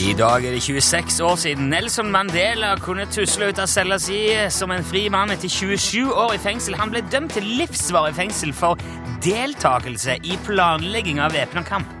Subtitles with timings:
[0.00, 4.18] I dag er det 26 år siden Nelson Mandela kunne tusle ut av cella si
[4.52, 6.76] som en fri mann etter 27 år i fengsel.
[6.80, 8.80] Han ble dømt til livsvarig fengsel for
[9.24, 11.94] deltakelse i planlegging av væpna kamp.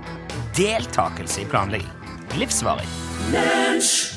[0.58, 1.94] Deltakelse i planlegging.
[2.40, 2.88] Livsvarig.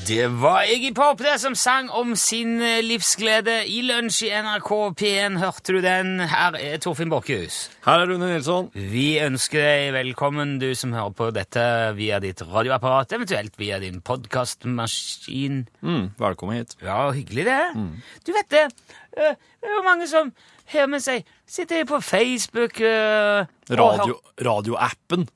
[0.08, 4.70] Det var Iggy Pop det som sang om sin eh, livsglede i lunsj i NRK
[5.00, 5.36] P1.
[5.42, 6.14] Hørte du den?
[6.32, 7.58] Her er Torfinn Borchhus.
[7.86, 8.70] Her er Rune Nilsson.
[8.74, 11.66] Vi ønsker deg velkommen, du som hører på dette
[11.98, 15.60] via ditt radioapparat, eventuelt via din podkastmaskin.
[15.84, 16.78] Mm, velkommen hit.
[16.84, 17.60] Ja, hyggelig det.
[18.28, 18.64] Du vet det,
[19.18, 20.32] eh, det er jo mange som
[20.74, 25.28] har med seg Sitter på Facebook eh, Radio, radioappen.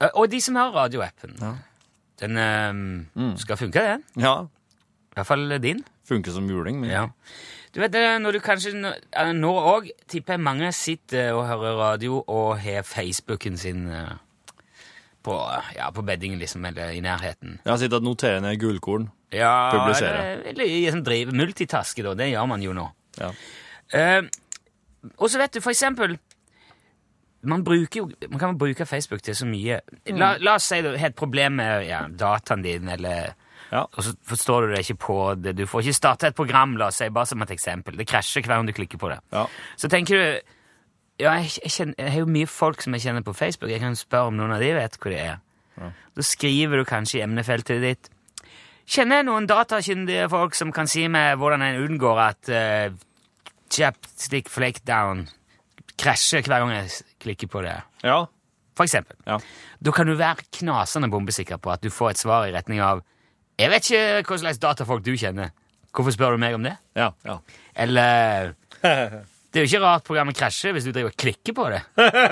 [0.00, 1.34] hører- Og de som har radioappen.
[2.22, 4.04] Den eh, skal funke, den.
[4.22, 4.36] Ja,
[5.12, 5.82] I hvert fall din.
[6.08, 6.80] funker som juling.
[6.80, 6.90] Men...
[6.90, 7.06] Ja.
[7.72, 9.32] Du vet når du kanskje nå- eh,
[9.72, 14.12] òg tipper jeg mange sitter og hører radio og har Facebooken sin eh,
[15.22, 15.36] på,
[15.76, 17.60] ja, på beddingen, liksom, eller i nærheten.
[17.64, 19.08] Ja, sitter og noterer ned gullkorn.
[19.32, 20.42] Ja, Publisere.
[20.50, 22.14] Eller, eller som driver multitaske, da.
[22.18, 22.88] Det gjør man jo nå.
[23.20, 23.30] Ja.
[23.92, 24.26] Uh,
[25.16, 26.18] og så vet du, for eksempel
[27.42, 29.80] man, jo, man kan bruke Facebook til så mye.
[30.14, 33.34] La, la oss si du har et problem med ja, dataen din, eller
[33.72, 33.86] Ja.
[33.86, 35.56] og så forstår du det ikke på det.
[35.56, 37.96] Du får ikke starta et program, la oss si, bare som et eksempel.
[37.96, 39.20] Det krasjer hver gang du klikker på det.
[39.32, 39.46] Ja.
[39.76, 40.40] Så tenker du
[41.22, 43.70] ja, jeg, jeg, kjenner, jeg har jo mye folk som jeg kjenner på Facebook.
[43.70, 45.38] Jeg kan spørre om noen av de vet hvor det er.
[46.12, 48.10] Da skriver du kanskje i emnefeltet ditt
[48.92, 52.96] Kjenner jeg noen datakyndige folk som kan si meg hvordan en unngår at uh,
[53.72, 55.28] chapstick flake down
[56.02, 56.90] krasjer hver gang jeg
[57.22, 57.78] klikker på det?
[58.04, 58.24] Ja.
[58.78, 59.16] For eksempel.
[59.28, 59.38] Ja.
[59.84, 63.02] Da kan du være knasende bombesikker på at du får et svar i retning av
[63.60, 65.52] Jeg vet ikke hva slags datafolk du kjenner.
[65.92, 66.72] Hvorfor spør du meg om det?
[66.96, 67.10] Ja.
[67.26, 67.36] ja.
[67.76, 68.54] Eller
[69.52, 71.82] Det er jo ikke rart programmet krasjer hvis du driver og klikker på det.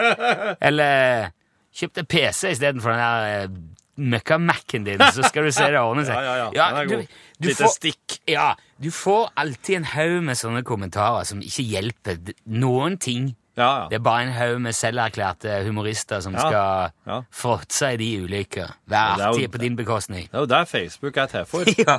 [0.69, 1.29] Eller
[1.77, 3.59] kjøp deg PC istedenfor den der eh,
[4.01, 6.17] møkka-Mac-en din, så skal du se det ordne seg.
[6.25, 6.71] Ja, ja, ja.
[6.73, 7.05] ja du,
[7.37, 8.17] du Lite får, stikk.
[8.31, 13.35] Ja, du får alltid en haug med sånne kommentarer som ikke hjelper noen ting.
[13.61, 17.21] Ja, Det er bare en haug med selverklærte humorister som Ja, skal ja.
[17.31, 18.73] fråtse i de ulykker.
[18.89, 20.27] Vær det artige på din bekostning.
[20.31, 21.65] Det er jo der Facebook er til for.
[21.87, 21.99] Ja,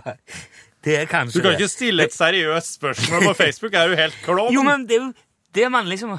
[0.83, 1.59] det er kanskje Du kan det.
[1.61, 3.73] ikke stille et seriøst spørsmål på Facebook.
[3.77, 4.53] Er du helt klovn?
[4.53, 5.13] Jo, men det er jo
[5.55, 6.17] det man liksom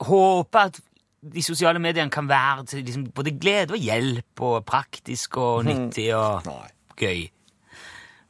[0.00, 0.80] håper at
[1.34, 6.08] de sosiale mediene kan være til liksom både glede og hjelp og praktisk og nyttig
[6.16, 6.68] og Nei.
[6.96, 7.22] gøy.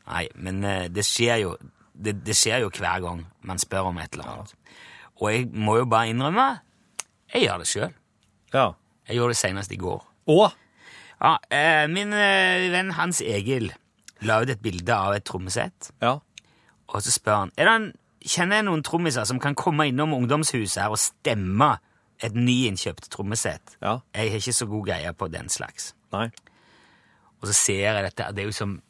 [0.07, 1.57] Nei, men eh, det skjer jo
[1.97, 4.55] det, det skjer jo hver gang man spør om et eller annet.
[5.21, 6.49] Og jeg må jo bare innrømme
[7.35, 7.95] jeg gjør det sjøl.
[8.55, 8.67] Ja.
[9.09, 10.05] Jeg gjorde det senest i går.
[10.33, 10.47] Og?
[11.21, 13.73] Ja, eh, Min eh, venn Hans Egil
[14.27, 15.91] la ut et bilde av et trommesett.
[16.03, 16.19] Ja.
[16.87, 17.89] Og så spør han er det en,
[18.27, 21.77] Kjenner jeg noen trommiser som kan komme innom ungdomshuset her og stemme
[22.19, 23.77] et nyinnkjøpt trommesett?
[23.79, 24.01] Ja.
[24.17, 25.93] Jeg har ikke så god greie på den slags.
[26.11, 26.25] Nei.
[27.39, 28.27] Og så ser jeg dette.
[28.35, 28.81] Det er jo som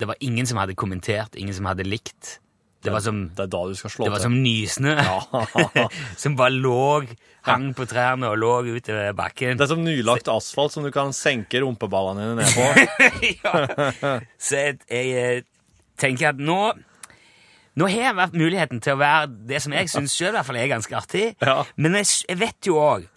[0.00, 2.38] Det var ingen som hadde kommentert, ingen som hadde likt.
[2.84, 4.26] Det var som, Det er da du skal slå det var til.
[4.28, 4.94] som nysnø
[6.22, 6.78] som bare lå,
[7.48, 9.56] hang på trærne og lå utover bakken.
[9.58, 12.66] Det er som nylagt asfalt som du kan senke rumpeballene dine ned på.
[13.44, 14.18] ja.
[14.38, 15.46] Så jeg, jeg eh,
[16.00, 16.60] tenker at nå
[17.74, 20.94] Nå har jeg vært muligheten til å være det som jeg syns sjøl er ganske
[20.94, 21.24] artig.
[21.42, 21.64] Ja.
[21.74, 23.08] Men jeg, s- jeg vet jo òg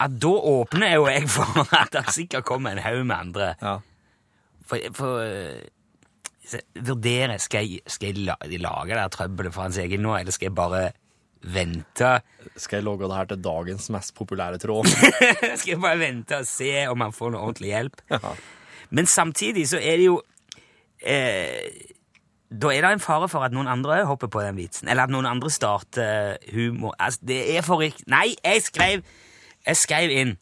[0.00, 3.50] at da åpner jo jeg for at det sikkert kommer en haug med andre.
[3.60, 3.74] Ja.
[4.64, 5.60] For, for eh,
[6.74, 10.34] vurdere skal jeg, skal jeg la, lage det her trøbbelet for Hans Egil nå, eller
[10.34, 10.86] skal jeg bare
[11.42, 12.12] vente?
[12.56, 14.88] Skal jeg logge det her til dagens mest populære tråd?
[15.58, 18.02] skal jeg bare vente og se om han får noe ordentlig hjelp?
[18.10, 18.32] Ja.
[18.90, 20.16] Men samtidig så er det jo
[21.04, 21.68] eh,
[22.48, 24.88] Da er det en fare for at noen andre hopper på den vitsen.
[24.88, 26.94] Eller at noen andre starter humor.
[26.98, 29.04] Altså, det er for riktig Nei, jeg skrev
[29.66, 30.38] Jeg skrev inn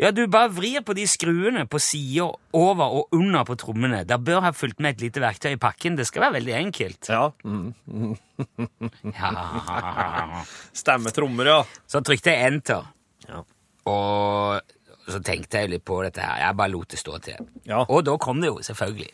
[0.00, 4.00] Ja, du bare vrir på de skruene på sida, over og under på trommene.
[4.08, 5.98] Der bør ha fulgt med et lite verktøy i pakken.
[5.98, 7.10] Det skal være veldig enkelt.
[7.12, 7.26] Ja.
[7.44, 8.16] Mm.
[9.20, 10.42] Ja.
[10.72, 11.60] Stemme trommer, ja.
[11.90, 12.88] Så trykte jeg enter.
[13.28, 13.42] Ja.
[13.90, 16.46] Og så tenkte jeg litt på dette her.
[16.46, 17.48] Jeg bare lot det stå til.
[17.68, 17.84] Ja.
[17.84, 19.10] Og da kom det jo, selvfølgelig.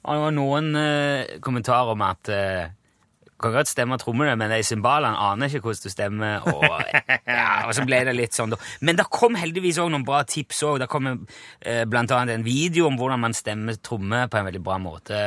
[0.00, 2.70] Og det var noen eh, kommentarer om at eh,
[3.40, 6.48] kan godt stemme trommene, men de cymbalene aner ikke hvordan du stemmer.
[6.50, 6.64] Og,
[7.26, 8.58] ja, og så ble det litt sånn, da.
[8.84, 10.80] Men det kom heldigvis også noen bra tips òg.
[10.82, 14.62] Det kom eh, blant annet en video om hvordan man stemmer trommer på en veldig
[14.66, 15.22] bra måte.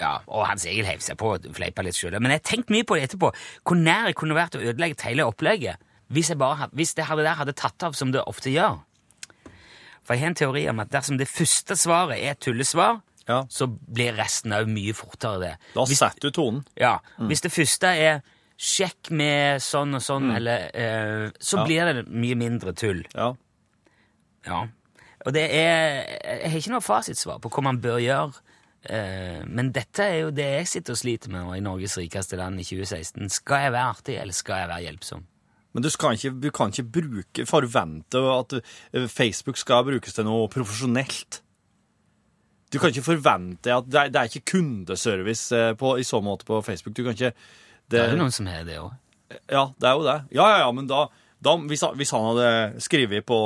[0.00, 2.16] Ja, Og Hans Egil heiv seg på og fleipa litt sjøl.
[2.20, 3.32] Men jeg tenkte mye på det etterpå.
[3.62, 5.80] Hvor nær jeg kunne vært å ødelegge hele opplegget
[6.12, 8.82] hvis, bare, hvis det der hadde tatt av som det ofte gjør.
[10.02, 13.44] For jeg har en teori om at dersom det første svaret er et tullesvar, Ja.
[13.48, 15.52] så blir resten òg mye fortere det.
[15.74, 16.64] Da Hvis- setter du tonen.
[16.76, 18.22] Ja, Hvis det første er
[18.58, 21.64] sjekk med sånn og sånn, eller eh, Så Ja.
[21.64, 23.04] blir det mye mindre tull.
[23.14, 23.34] Ja.
[24.46, 24.66] Ja.
[25.24, 26.04] Og det er
[26.42, 28.34] Jeg har ikke noe fasitsvar på hva man bør gjøre.
[28.90, 32.36] Eh, men dette er jo det jeg sitter og sliter med nå i Norges rikeste
[32.36, 33.28] land i 2016.
[33.30, 35.22] Skal jeg være artig, eller skal jeg være hjelpsom?
[35.72, 38.52] Men du, ikke, du kan ikke bruke, forvente at
[38.92, 41.40] eh, Facebook skal brukes til noe profesjonelt.
[42.72, 46.22] Du kan ikke forvente at Det er, det er ikke kundeservice eh, på, i så
[46.24, 46.94] måte på Facebook.
[46.96, 47.32] Du kan ikke
[47.92, 48.94] Det er jo noen som har det òg.
[49.52, 50.16] Ja, det er jo det.
[50.36, 51.06] Ja, ja, ja, men da,
[51.42, 53.38] da hvis, hvis han hadde skrevet på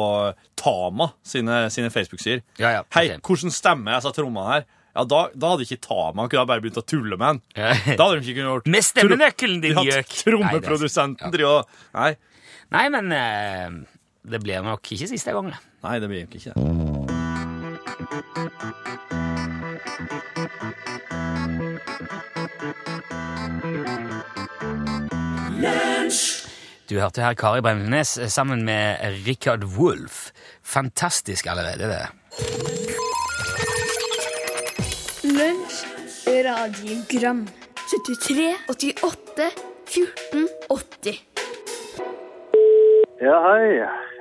[0.58, 3.22] Tama sine, sine Facebook-sider Ja, ja, Hei, ok.
[3.28, 4.66] hvordan stemmer jeg sa trommene her?
[4.96, 7.42] Ja, da, da hadde ikke Tama kunne ha bare begynt å tulle med han.
[7.58, 7.74] Ja.
[7.98, 10.14] Da hadde de ikke kunnet gjort Med stemmenøkkelen, din gjøk!
[10.24, 12.12] Trommeprodusenten driver og Nei.
[12.74, 13.76] Nei, men eh,
[14.26, 15.52] det blir nok ikke siste gang.
[15.86, 16.95] Nei, det blir nok ikke det.
[18.06, 18.12] Du
[27.00, 30.30] hørte her Kari Bremnes sammen med Richard Wolff.
[30.62, 32.06] Fantastisk allerede, det.
[35.24, 35.78] Lunsj,
[36.46, 37.48] radiogram
[37.90, 39.50] 73, 88,
[39.86, 41.26] 14, 80
[43.20, 43.66] Ja, hei.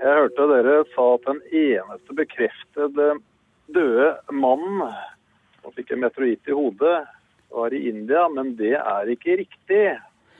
[0.02, 3.08] Jeg hørte dere sa at den eneste bekreftede
[3.74, 4.94] døde mannen
[5.62, 6.98] som fikk en meteoritt i hodet,
[7.56, 9.86] var i India, men det er ikke riktig.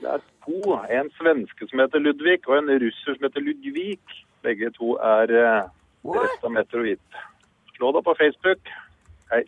[0.00, 0.76] Det er to.
[0.92, 3.98] En svenske som heter Ludvig, og en russer som heter Ludvig.
[4.44, 5.68] Begge to er uh,
[6.06, 7.20] drept av meteoritt.
[7.74, 8.72] Slå det opp på Facebook.
[9.32, 9.42] Hei.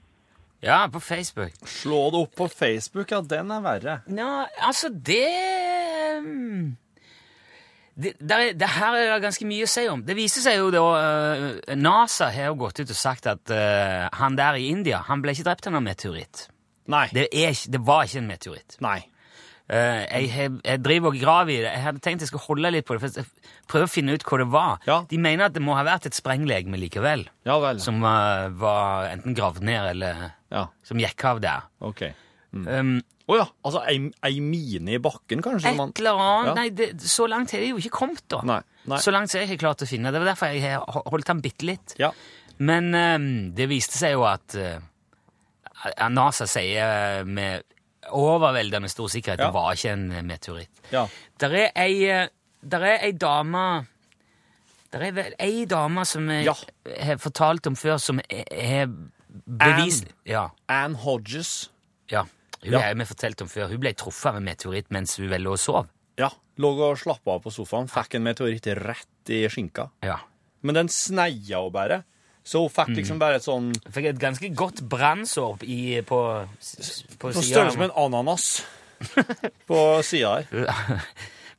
[0.64, 1.54] Ja, på Facebook.
[1.70, 4.00] Slå det opp på Facebook, ja, den er verre.
[4.10, 4.26] Nå,
[4.66, 5.22] altså, det
[6.24, 6.72] mm,
[7.98, 10.04] det, der er, det her er det ganske mye å si om.
[10.06, 14.06] Det viser seg jo da uh, NASA har jo gått ut og sagt at uh,
[14.20, 16.46] han der i India han ble ikke drept av noen meteoritt.
[16.88, 17.08] Nei.
[17.12, 18.76] Det, er, det var ikke en meteoritt.
[18.84, 19.00] Nei.
[19.68, 21.72] Uh, jeg, jeg driver og graver i det.
[21.74, 24.28] Jeg hadde tenkt jeg skulle holde litt på det, for jeg prøver å finne ut
[24.30, 24.86] hva det var.
[24.88, 25.00] Ja.
[25.10, 27.82] De mener at det må ha vært et sprenglegeme likevel, Ja vel.
[27.82, 30.24] som var enten gravd ned eller
[30.54, 31.66] Ja, som gikk av der.
[31.84, 32.06] OK.
[32.54, 32.94] Å Um,
[33.28, 35.68] ja, altså ei, ei mine i bakken, kanskje?
[35.68, 36.54] et man- eller annet Ja.
[36.54, 38.40] Nei, det, så langt har det jo ikke kommet, da.
[38.42, 38.60] Nei.
[38.86, 38.96] Nei.
[38.98, 40.10] Så langt har jeg ikke klart å finne.
[40.10, 41.94] Det var derfor jeg har holdt den bitte litt.
[41.98, 42.10] Ja.
[42.58, 44.80] Men um, det viste seg jo at uh,
[46.08, 47.62] NASA sier med
[48.10, 49.50] overveldende stor sikkerhet Ja.
[49.50, 50.80] det var ikke en meteoritt.
[50.90, 51.06] ja.
[51.38, 52.28] Der er ei, eh,
[52.66, 53.86] der er ei dame
[54.90, 56.54] Der er vel ei dame som jeg Ja.
[57.04, 58.88] har fortalt om før, som har
[59.46, 60.48] bevist Ja.
[60.66, 61.68] Anne Hodges.
[62.10, 62.24] ja.
[62.64, 62.80] Hun Ja.
[62.80, 63.68] har vi fortalt om før.
[63.70, 65.86] Hun ble truffet av en meteoritt mens hun vel lå og sov.
[66.18, 66.30] Ja.
[66.58, 67.86] Lå og slappa av på sofaen.
[67.88, 69.90] Fikk en meteoritt rett i skinka.
[70.02, 70.18] Ja.
[70.62, 72.02] Men den sneia jo bare.
[72.44, 75.66] Så hun fikk liksom bare et sånn fikk et ganske godt brannsår på,
[76.08, 76.48] på
[77.18, 78.64] På siden av- størrelse med en ananas
[79.68, 81.04] på sida her.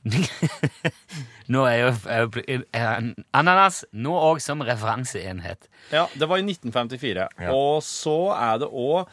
[1.50, 1.90] Nå er jo
[3.36, 5.68] ananas nå òg som referanseenhet.
[5.92, 7.28] Ja, det var i 1954.
[7.40, 7.52] Ja.
[7.56, 9.08] Og så er det òg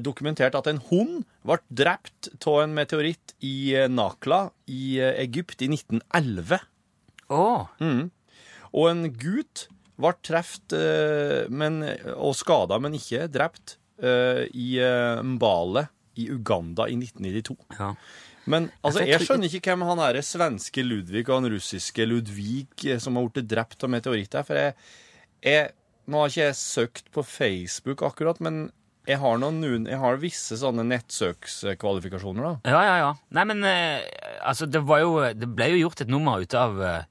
[0.00, 5.64] dokumentert at en hund ble drept av en meteoritt i eh, Nakla i eh, Egypt
[5.64, 6.62] i 1911.
[7.32, 7.48] Å!
[8.76, 15.86] Og en gutt ble truffet eh, og skada, men ikke drept, eh, i eh, Mbale
[16.16, 17.56] i Uganda i 1992.
[17.78, 17.92] Ja.
[18.46, 23.00] Men altså, Jeg skjønner ikke hvem han er svenske Ludvig og han russiske Ludvig eh,
[23.02, 24.46] som har blitt drept av meteoritter.
[24.46, 24.76] For jeg,
[25.44, 25.74] jeg
[26.06, 28.68] Nå har ikke jeg søkt på Facebook akkurat, men
[29.06, 32.72] jeg har, noen, jeg har visse sånne nettsøkskvalifikasjoner, da.
[32.72, 33.10] Ja, ja, ja.
[33.36, 34.06] Nei, men eh,
[34.42, 37.04] altså, det var jo Det ble jo gjort et nummer ut av eh,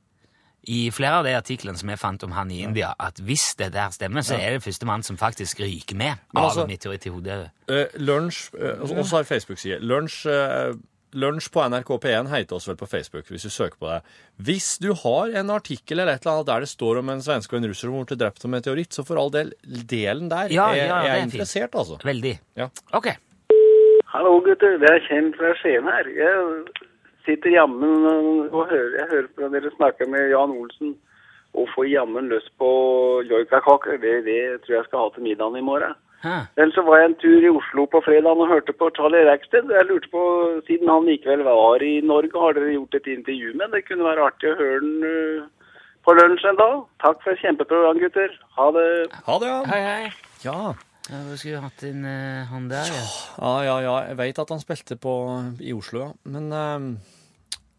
[0.65, 3.67] i flere av de artiklene som jeg fant om han i India, at hvis det
[3.75, 7.05] der stemmer, så er det første mann som faktisk ryker med Men av altså- meteoritt
[7.05, 7.51] i hodet.
[7.69, 9.77] Eh, lunsj eh, Og så har Facebook-side.
[9.85, 10.73] Lunsj eh,
[11.15, 13.99] Lunsj på NRK P1 heter oss vel på Facebook, hvis du søker på det.
[14.47, 17.55] Hvis du har en artikkel eller et eller annet der det står om en svenske
[17.55, 20.67] og en russer som ble drept av meteoritt, så for all del, delen der Ja,
[20.75, 21.79] er, ja, er er interessert, fint.
[21.81, 21.99] altså.
[22.03, 22.35] Veldig.
[22.59, 22.67] Ja.
[22.99, 23.07] Ok.
[24.11, 26.07] Hallo gutter, det er Kjell fra Skien her.
[26.15, 26.85] Jeg
[27.25, 28.05] sitter jammen
[28.51, 30.93] og hører, jeg hører på dere snakke med Jan Olsen
[31.55, 32.69] og får jammen lyst på
[33.29, 33.97] joikakaker.
[34.03, 35.95] Det, det tror jeg skal ha til middagen i morgen.
[36.25, 36.37] Hæ.
[36.57, 39.69] Vel, så var jeg en tur i Oslo på fredag og hørte på Charlie Rackstead.
[39.77, 40.23] Jeg lurte på,
[40.67, 43.69] siden han likevel var i Norge, har dere gjort et intervju med?
[43.75, 45.69] Det kunne være artig å høre den uh,
[46.05, 46.75] på lunsj en dag.
[47.05, 48.33] Takk for et kjempeprogram, gutter.
[48.57, 48.89] Ha det.
[49.29, 49.61] Ha det, ja.
[49.71, 50.11] Hei, hei.
[50.47, 50.59] Ja,
[51.05, 53.03] Ja, vi skulle hatt inn uh, han der, ja.
[53.37, 53.75] ja, ja.
[53.85, 53.97] ja.
[54.09, 55.13] Jeg vet at han spilte på,
[55.61, 56.09] i Oslo, ja.
[56.33, 56.87] Men eh,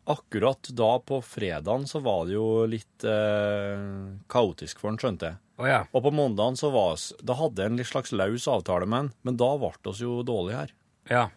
[0.06, 3.86] akkurat da på fredagen så var det jo litt eh,
[4.30, 5.40] kaotisk for han, skjønte jeg.
[5.56, 5.80] Oh, ja.
[5.96, 9.06] Og på mandagen så var oss, da hadde jeg en litt slags løs avtale med
[9.06, 10.76] han, men da ble oss jo dårlig her.
[11.12, 11.30] ja.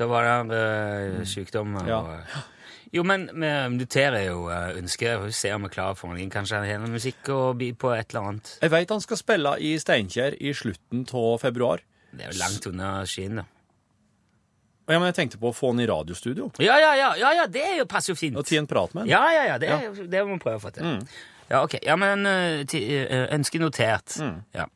[0.00, 2.00] Da var det uh, sykdom og Ja.
[2.90, 5.20] Jo, men vi noterer jo uh, ønsket.
[5.26, 6.30] Vi ser om vi klarer for få noen.
[6.32, 8.54] Kanskje han har noe musikk og by på et eller annet.
[8.64, 11.84] Jeg veit han skal spille i Steinkjer i slutten av februar.
[12.10, 13.44] Det er jo langt unna Skien, da.
[14.86, 17.30] Og ja, men jeg tenkte på å få han i radiostudio Ja, ja, ja, ja,
[17.42, 18.36] ja det er jo, passer jo fint.
[18.36, 19.08] og ti en prat med han.
[19.10, 20.98] Ja, ja, ja, det, er- det må vi prøve å få til.
[21.50, 21.78] Ja, ok.
[21.82, 22.22] Ja, men
[22.66, 24.16] ti- uh, ønske notert.
[24.54, 24.66] Ja.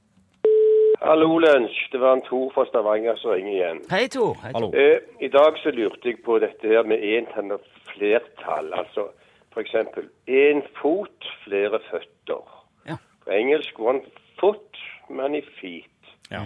[1.04, 1.90] Hallo, Lunsj.
[1.92, 3.80] Det var en Tor fra Stavanger som ringer igjen.
[3.90, 4.34] Hei, Tor.
[4.42, 4.60] Hei, Tor.
[4.60, 4.70] Hallo.
[4.72, 8.70] Eh, I dag så lurte jeg på dette her med entall og flertall.
[8.78, 9.08] Altså
[9.52, 12.40] for eksempel én fot, flere føtter.
[12.88, 12.96] Ja.
[13.24, 14.00] På engelsk one
[14.40, 14.80] foot,
[15.10, 15.90] many feet.
[16.32, 16.40] Ja.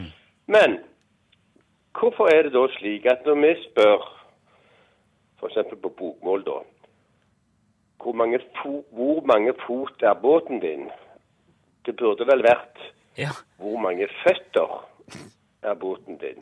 [0.50, 0.80] Men
[2.00, 4.04] hvorfor er det da slik at når vi spør,
[5.38, 6.58] for eksempel på bokmål da,
[8.02, 10.88] hvor mange, fo hvor mange fot er båten din?
[11.86, 12.78] Det burde vel vært
[13.18, 13.30] Ja.
[13.58, 14.84] hvor mange føtter
[15.62, 16.38] er båten din?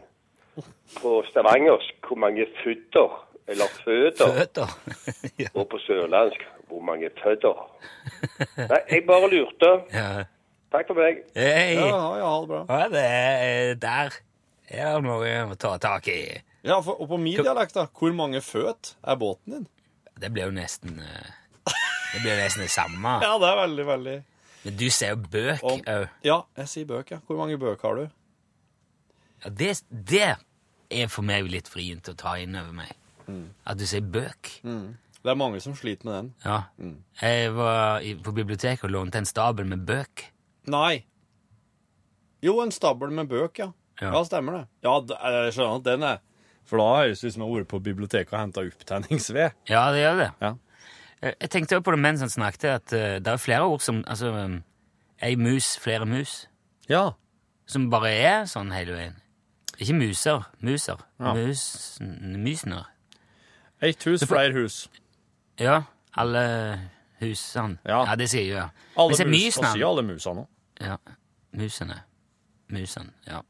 [1.01, 4.33] På stavangersk, hvor mange føtter, eller føtter?
[4.39, 4.69] Føtter.
[5.43, 5.49] ja.
[5.55, 7.57] Og på sørlandsk, hvor mange føtter?
[8.57, 9.73] Nei, jeg bare lurte.
[9.95, 10.25] ja.
[10.73, 11.21] Takk for meg.
[11.37, 11.77] Hei.
[11.79, 12.63] Ja, ja, ha det bra.
[12.69, 14.17] Ja, det er der
[14.78, 16.21] er det vi å ta tak i.
[16.66, 17.87] Ja, for, og på min dialekt, da.
[17.95, 19.66] Hvor mange føt er båten din?
[20.16, 21.35] Det blir jo nesten eh,
[21.66, 23.18] Det blir jo nesten det samme.
[23.26, 24.16] Ja, det er veldig, veldig
[24.64, 26.06] Men du ser jo bøk òg.
[26.26, 27.21] Ja, jeg sier bøk, ja.
[27.26, 28.06] Hvor mange bøk har du?
[29.45, 30.28] Ja, det, det
[30.90, 32.95] er for meg litt vrient å ta inn over meg.
[33.66, 34.52] At du sier bøk.
[34.62, 36.28] Det er mange som sliter med den.
[36.47, 36.59] Ja.
[37.21, 40.23] Jeg var i, på biblioteket og lånte en stabel med bøk.
[40.71, 41.04] Nei.
[42.47, 43.71] Jo, en stabel med bøk, ja.
[44.00, 44.12] Ja.
[44.12, 44.62] Ja, stemmer det.
[44.85, 46.23] Ja, jeg skjønner at den er
[46.67, 49.59] For da høres det ut som jeg har vært på biblioteket og henta opptenningsved.
[49.71, 50.31] Ja, det gjør det.
[50.43, 50.55] Ja.
[51.23, 54.03] Jeg jeg tenkte på det mens han snakket, at eh, det er flere ord som
[54.07, 54.59] Altså, um,
[55.23, 56.49] ei mus, flere mus,
[56.88, 57.11] ja.
[57.67, 59.17] som bare er sånn hele veien.
[59.79, 60.45] Ikke muser.
[60.61, 61.00] Muser.
[61.21, 61.33] Ja.
[61.35, 62.85] Mus, mysner.
[63.81, 64.91] Ett hus, flere hus.
[65.61, 65.83] Ja,
[66.17, 66.45] alle
[67.21, 67.79] husene.
[67.85, 68.05] Ja.
[68.11, 68.57] ja det sier jeg jo.
[68.57, 68.69] Ja.
[68.97, 70.49] Alle mus, mysene- og sier alle musene òg.
[70.81, 70.97] Ja.
[71.57, 72.00] Musene.
[72.73, 73.43] Musene, ja.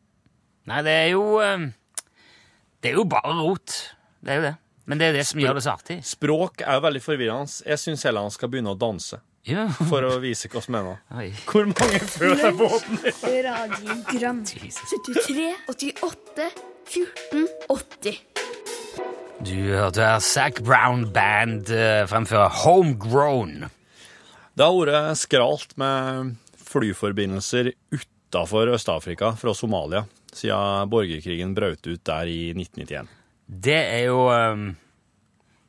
[0.66, 1.66] Nei, det er jo eh,
[2.82, 3.74] Det er jo bare rot.
[4.24, 4.54] Det er jo det.
[4.86, 5.96] Men det er det som gjør det så artig.
[6.06, 7.50] Språk er jo veldig forvirrende.
[7.66, 9.64] Jeg syns heller han skal begynne å danse Ja.
[9.90, 11.00] for å vise hva som mener.
[11.18, 11.28] Oi.
[11.46, 13.12] Hvor mange føler er båten i?
[13.46, 14.44] Radiogram.
[14.46, 16.48] 73, 88,
[16.94, 18.20] 14, 80.
[19.46, 23.66] Du hørte her Zac Brown Band uh, fremføre Homegrown.
[24.56, 26.36] Det har vært skralt med
[26.70, 33.08] flyforbindelser utafor Øst-Afrika fra Somalia siden borgerkrigen brøt ut der i 1991.
[33.46, 34.68] Det er jo um,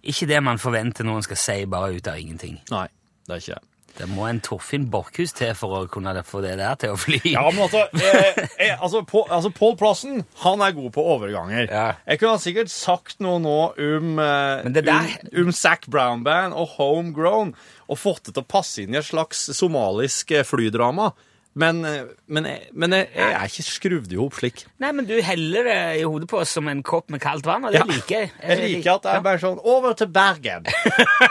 [0.07, 2.59] ikke det man forventer noen skal si bare ut av ingenting.
[2.74, 2.88] Nei,
[3.27, 3.63] det er ikke det.
[3.97, 7.17] Det må en Torfinn Borchhus til for å kunne få det der til å fly.
[7.31, 11.65] Ja, men altså, eh, eh, altså, Paul, altså, Paul Plassen han er god på overganger.
[11.65, 11.86] Ja.
[12.05, 16.21] Jeg kunne sikkert sagt noe nå om, eh, Men det der- om, om Zac Brown
[16.27, 17.55] Band og Homegrown
[17.89, 21.09] og fått det til å passe inn i et slags somalisk eh, flydrama.
[21.57, 22.45] Men, eh, men,
[22.77, 24.61] men jeg, jeg er ikke skrudd i hop slik.
[24.83, 27.65] Nei, men du heller det i hodet på oss som en kopp med kaldt vann,
[27.65, 27.87] og det Ja.
[27.89, 28.31] liker jeg.
[28.43, 30.67] Jeg liker at det er bare sånn Over til Bergen.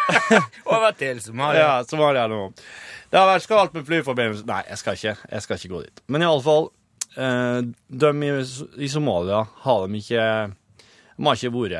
[0.75, 1.61] Over til Somalia.
[1.62, 2.40] Ja, Somalia nå.
[3.11, 6.02] Det har vært skalt med flyforbindelse Nei, jeg skal ikke, jeg skal ikke gå dit.
[6.11, 6.66] Men i alle fall,
[7.16, 7.61] eh,
[8.02, 8.33] de i,
[8.83, 10.25] i Somalia har de ikke
[11.16, 11.76] De har ikke vært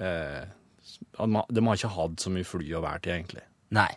[0.00, 0.46] eh,
[1.20, 3.44] De har- ikke hatt så mye fly å være til, egentlig.
[3.76, 3.90] Nei.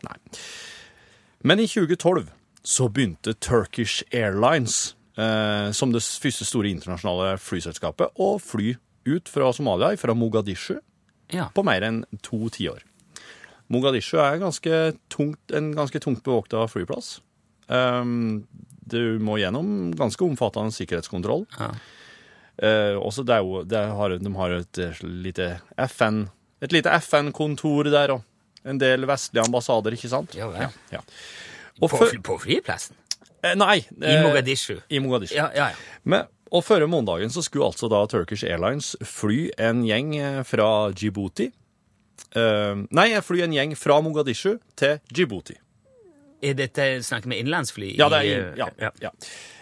[1.47, 2.27] Men i 2012
[2.63, 8.75] så begynte Turkish Airlines, eh, som det første store internasjonale flyselskapet, å fly
[9.09, 10.79] ut fra Somalia, fra Mogadishu,
[11.31, 11.49] Ja.
[11.53, 12.81] på mer enn to tiår.
[13.69, 17.19] Mogadishu er ganske tungt, en ganske tungt bevokta flyplass.
[17.69, 18.47] Um,
[18.87, 21.45] du må gjennom ganske omfattende sikkerhetskontroll.
[21.59, 21.69] Ja.
[22.59, 26.25] Uh, også det er jo, det har, de har et lite FN
[26.61, 30.35] et lite FN-kontor der, og en del vestlige ambassader, ikke sant?
[30.35, 30.69] Ja ja.
[30.91, 30.99] Ja.
[31.79, 31.87] På,
[32.23, 32.95] på flyplassen?
[33.43, 33.77] eh, nei.
[34.01, 34.79] I eh, Mogadishu?
[34.89, 35.35] I Mogadishu.
[35.37, 35.75] Ja, ja, ja.
[36.03, 40.89] Men, og før mandagen så skulle altså da Turkish Airlines fly en gjeng eh, fra
[40.95, 41.49] Djibouti.
[42.35, 45.57] Eh, nei, fly en gjeng fra Mogadishu til Djibouti.
[46.41, 47.93] Er dette snakk med innenlandsfly?
[47.99, 48.91] Ja, det er, ja, ja.
[49.03, 49.11] ja.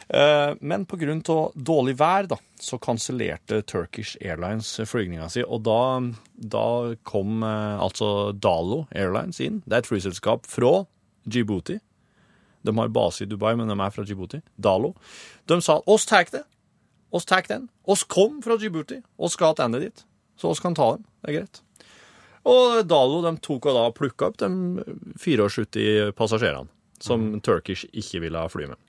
[0.08, 6.00] Eh, men av dårlig vær, da, så kansellerte Turkish Airlines flygninga si, og da,
[6.38, 9.64] da kom altså Dalo Airlines inn.
[9.66, 10.86] Det er et flyselskap fra
[11.28, 11.82] Djibouti.
[12.66, 14.42] De har base i Dubai, men de er fra Djibouti.
[14.56, 14.94] Dalo.
[15.48, 16.44] De sa oss tar det.
[17.12, 17.70] Oss tar den.
[17.88, 19.02] Oss kom fra Djibouti.
[19.18, 20.04] Oss skal tilbake dit.
[20.38, 21.06] Så oss kan ta dem.
[21.22, 21.62] Det er greit.
[22.48, 24.50] Og Dalo de tok og da plukka opp de
[25.20, 26.72] 74 passasjerene
[27.04, 28.80] som Turkish ikke ville fly med.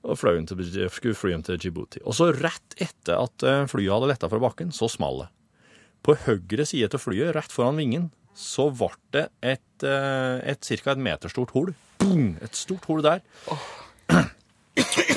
[0.00, 0.16] Og
[0.48, 2.00] til, skulle fly dem til Djibouti.
[2.08, 5.28] Og så rett etter at eh, flyet hadde letta fra bakken, så smalt det.
[6.00, 8.08] På høyre side til flyet, rett foran vingen,
[8.40, 10.94] så ble det et, eh, et ca.
[10.94, 11.72] et meter stort hull.
[12.00, 12.36] Boom!
[12.42, 13.20] Et stort hull der.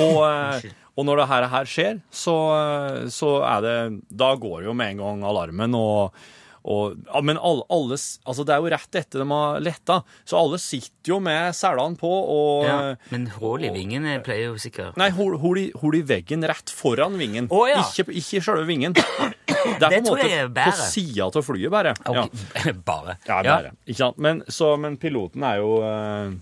[0.04, 3.76] Og, eh, og når det her, her skjer, så, eh, så er det
[4.12, 6.18] Da går jo med en gang alarmen, og,
[6.64, 10.40] og ja, Men alle, alle Altså, det er jo rett etter de har letta, så
[10.40, 12.78] alle sitter jo med selene på og Ja,
[13.12, 17.48] men hull i vingene pleier jo sikkert Nei, hull i, veggen rett foran vingen.
[17.54, 17.82] Oh, ja.
[17.84, 18.96] Ikke, ikke selve vingen.
[19.04, 19.06] Det
[19.54, 21.94] er på Det en tror måte jeg på sida av flyet, bare.
[22.04, 22.24] Ja.
[22.90, 23.16] Bare.
[23.28, 23.72] Ja, bare.
[23.88, 24.20] Ikke sant?
[24.22, 26.34] Men, så, men piloten er jo eh,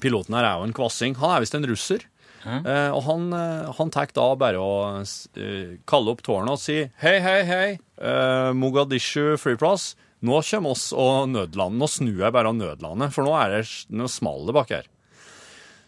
[0.00, 1.16] Piloten her er jo en kvassing.
[1.20, 2.04] Han er visst en russer.
[2.44, 6.76] Eh, og han, eh, han tar da bare å eh, kalle opp tårnet og si
[7.00, 9.94] hei, hei, hei, eh, Mogadishu flyplass.
[10.24, 11.80] Nå kommer oss og nødlandet.
[11.80, 14.88] Nå snur jeg bare av nødlandet, for nå er det noe smal det bak her.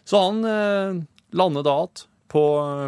[0.07, 1.01] Så han eh,
[1.37, 2.41] lander da igjen på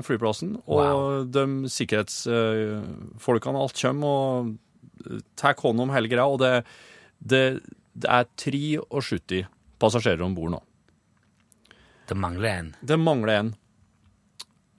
[0.03, 4.49] flyplassen, og de sikkerhetsfolkene alt kommer og
[5.39, 6.65] tar hånd om hele greia, og det,
[7.23, 7.43] det,
[7.95, 9.45] det er 73
[9.79, 10.59] passasjerer om bord nå.
[12.09, 12.69] Det mangler en.
[12.81, 13.53] Det mangler en.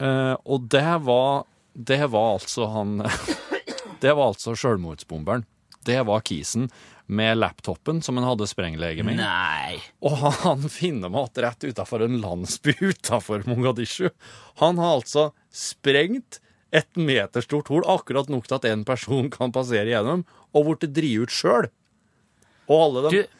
[0.00, 1.44] Eh, og det var
[1.76, 3.02] Det var altså han
[4.00, 5.44] Det var altså sjølmordsbomberen.
[5.84, 6.70] Det var kisen
[7.10, 9.18] med laptopen som han hadde sprenglegeme i.
[9.18, 9.80] Nei.
[10.06, 10.14] Og
[10.44, 14.08] han, finner meg igjen rett utafor en landsby utafor Mogadishu.
[14.62, 16.38] Han har altså sprengt
[16.70, 21.28] et meterstort hull, akkurat nok til at en person kan passere gjennom, og blitt drevet
[21.28, 21.68] ut sjøl.
[22.70, 23.36] Og alle dem Du,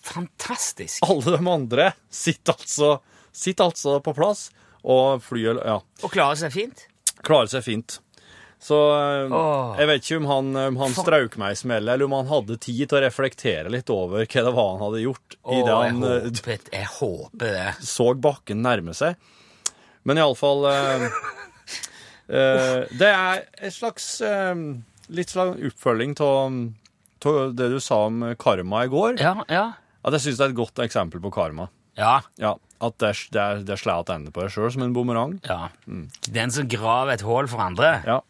[0.00, 1.04] fantastisk.
[1.04, 2.94] alle de andre sitter altså,
[3.36, 4.48] sitter altså på plass,
[4.84, 6.86] og flyet ja, Og klarer seg fint.
[7.26, 7.98] klarer seg fint.
[8.60, 9.78] Så eh, Åh.
[9.80, 12.58] jeg vet ikke om han, om han strauk meg i smellet, eller om han hadde
[12.60, 15.72] tid til å reflektere litt over hva det var han hadde gjort i Åh, det
[15.72, 17.70] jeg, han eh, håper, jeg håper det.
[17.88, 19.16] så bakken nærme seg.
[20.04, 21.06] Men iallfall eh,
[22.28, 24.54] eh, Det er et slags eh,
[25.12, 26.60] litt slags oppfølging av
[27.56, 29.18] det du sa om karma i går.
[29.20, 29.64] Ja, ja.
[30.04, 31.66] At jeg syns det er et godt eksempel på karma.
[31.98, 32.20] Ja.
[32.38, 35.38] Ja, At det, det, det slår tilbake på deg sjøl som en bumerang.
[35.44, 35.68] ja.
[36.32, 38.20] Den som graver et hull for andre, Ja.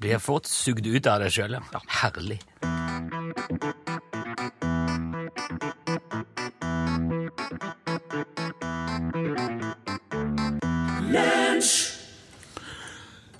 [0.00, 1.58] blir fort sugd ut av det sjøl.
[1.58, 1.80] Ja.
[2.00, 2.40] Herlig.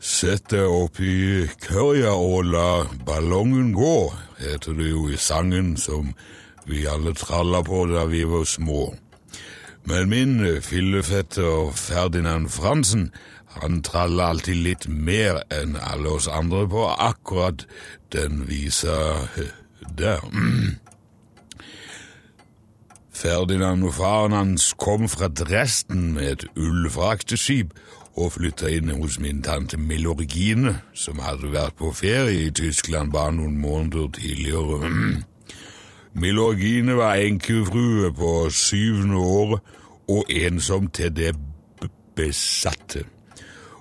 [0.00, 2.68] Sett deg opp i kørja og la
[3.06, 3.96] ballongen gå,
[4.40, 6.12] heter det jo i sangen som
[6.68, 8.90] vi alle tralla på da vi var små.
[9.90, 13.12] Men min fillefetter Ferdinand Fransen,
[13.46, 17.64] han traller alltid litt mer enn alle oss andre på akkurat
[18.14, 19.26] den visa
[19.98, 20.22] der.
[23.20, 27.74] Ferdinand og faren hans kom fra Dresden med et ullfrakteskip
[28.14, 33.34] og flytta inn hos min tante Milorgine, som hadde vært på ferie i Tyskland bare
[33.40, 34.94] noen måneder tidligere.
[36.22, 39.76] Milorgine var enkefrue på syvende året
[40.10, 41.34] og ensom til det
[42.16, 43.04] besatte.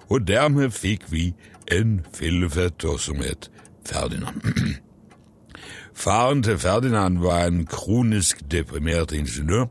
[0.10, 1.34] Og dermed fikk vi
[1.72, 3.50] en fillefetter som het
[3.86, 4.42] Ferdinand.
[6.04, 9.65] Faren til Ferdinand var en kronisk deprimert ingeniør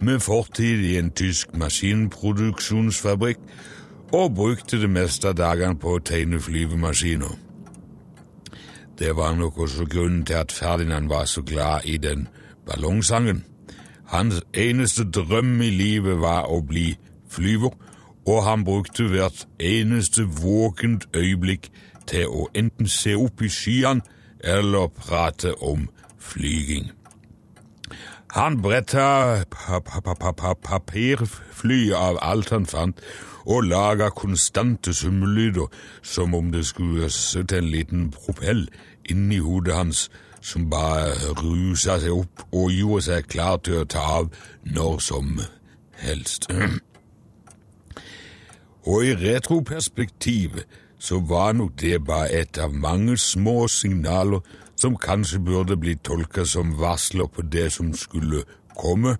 [0.00, 3.38] med fortid i en tysk maskinproduksjonsfabrikk
[4.12, 7.36] og brukte det meste av dagene på å tegne flyvemaskiner.
[8.98, 12.28] Det var nok også grunnen til at Ferdinand var så glad i den
[12.66, 13.44] ballongsangen.
[14.08, 16.94] Hans eneste drøm i livet var å bli
[17.28, 17.74] flyver,
[18.28, 21.68] og han brukte hvert eneste våkent øyeblikk
[22.08, 24.00] til å enten se opp i skyene
[24.40, 26.88] eller prate om flyging.
[28.32, 33.00] Han bretta pa pa pa pa pa papirfly av alt han fant,
[33.48, 35.68] og laga konstante summelyder
[36.02, 38.66] som om det skulle sitte en liten propell
[39.08, 40.08] inni hodet hans
[40.48, 44.30] som bare rusa seg opp og gjorde seg klar til å ta av
[44.64, 45.40] når som
[46.00, 46.48] helst.
[48.88, 50.62] Og i retroperspektiv
[50.98, 54.40] så var nok det bare et av mange små signaler
[54.78, 58.44] som kanskje burde bli tolka som varsler på det som skulle
[58.78, 59.16] komme,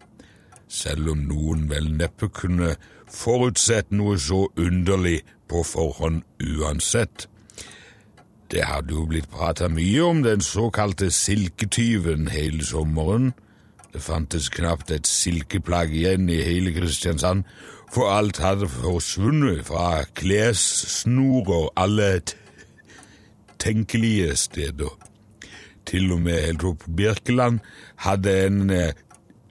[0.69, 2.77] selv om noen vel neppe kunne
[3.11, 7.29] forutsett noe så underlig på forhånd uansett.
[8.51, 13.33] Det hadde jo blitt prata mye om den såkalte silketyven hele sommeren.
[13.93, 17.45] Det fantes knapt et silkeplagg igjen i hele Kristiansand,
[17.93, 22.21] for alt hadde forsvunnet fra klessnorer alle
[23.59, 24.97] tenkelige steder.
[25.89, 27.59] til og med helt opp Birkeland,
[27.97, 28.93] hadde en eh,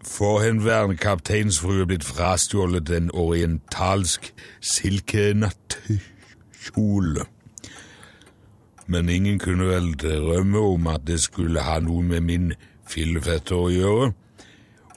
[0.05, 7.25] forhenværende kapteinsfrue blitt frastjålet en orientalsk silkenattkjole.
[8.87, 12.53] Men ingen kunne vel drømme om at det skulle ha noe med min
[12.87, 14.11] fillefetter å gjøre.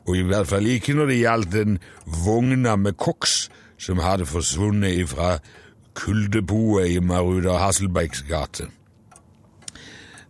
[0.07, 1.79] Og i hvert fall ikke når det gjaldt den
[2.24, 3.48] vogna med koks
[3.81, 5.38] som hadde forsvunnet ifra
[5.98, 8.68] kuldeboet i Maruda Hasselbecks gate.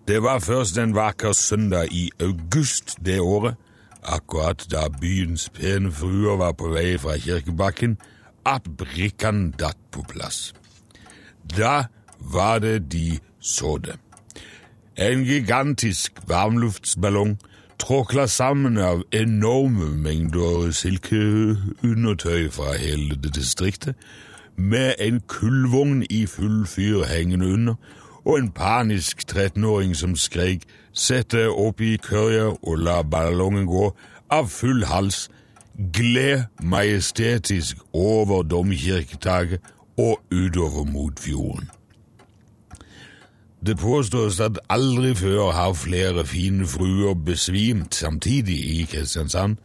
[0.09, 3.55] Det var først en vakker søndag i august det året,
[4.03, 7.99] akkurat da byens pene fruer var på vei fra kirkebakken,
[8.47, 10.53] at brikkene datt på plass.
[11.57, 11.85] Da
[12.21, 13.97] var det de så det.
[14.97, 17.39] En gigantisk varmluftsballong
[17.79, 23.95] tråkla sammen av enorme mengder silkeundertøy fra hele det distriktet,
[24.57, 27.75] med en kullvogn i full fyr hengende under,
[28.25, 33.97] og en panisk 13-åring som skrek 'sett deg opp i kørja og la ballongen gå'
[34.31, 35.31] av full hals,
[35.93, 39.61] gled majestetisk over domkirketaket
[39.97, 41.71] og utover mot fjorden.
[43.67, 49.57] Det påstås at aldri før har flere fine fruer besvimt samtidig i Kristiansand,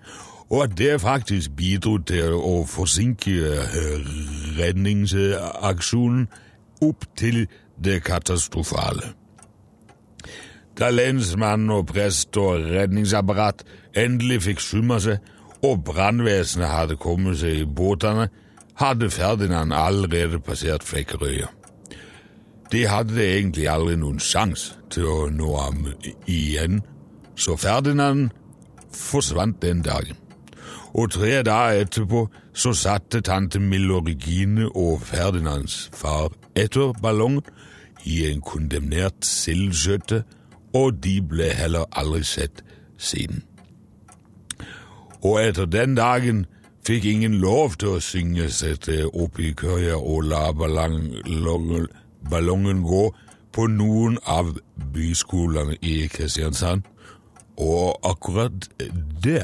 [0.50, 3.32] og at det faktisk bidro til å forsinke
[4.60, 6.28] redningsaksjonen
[6.84, 7.48] opp til
[7.84, 9.14] det katastrofale.
[10.76, 13.64] Da lensmann og prest og redningsapparat
[13.96, 15.24] endelig fikk summa seg,
[15.64, 18.28] og brannvesenet hadde kommet seg i båtene,
[18.76, 21.48] hadde Ferdinand allerede passert Flekkerøya.
[22.72, 25.86] De hadde egentlig aldri noen sjans til å nå ham
[26.26, 26.82] igjen,
[27.36, 28.30] så Ferdinand
[28.96, 30.18] forsvant den dagen.
[30.96, 32.26] Og tre dager etterpå
[32.56, 37.44] så satte tante Mille Regine og Ferdinands far etter ballongen
[38.06, 40.24] i en kondemnert sildskjøtte,
[40.76, 42.64] og de ble heller aldri sett
[42.98, 43.44] siden.
[45.24, 46.46] Og etter den dagen
[46.86, 51.88] fikk ingen lov til å synge seg til opp i køya og la ballongen,
[52.30, 53.10] ballongen gå
[53.56, 54.56] på noen av
[54.94, 56.84] byskolene i Kristiansand,
[57.56, 58.68] og akkurat
[59.24, 59.44] det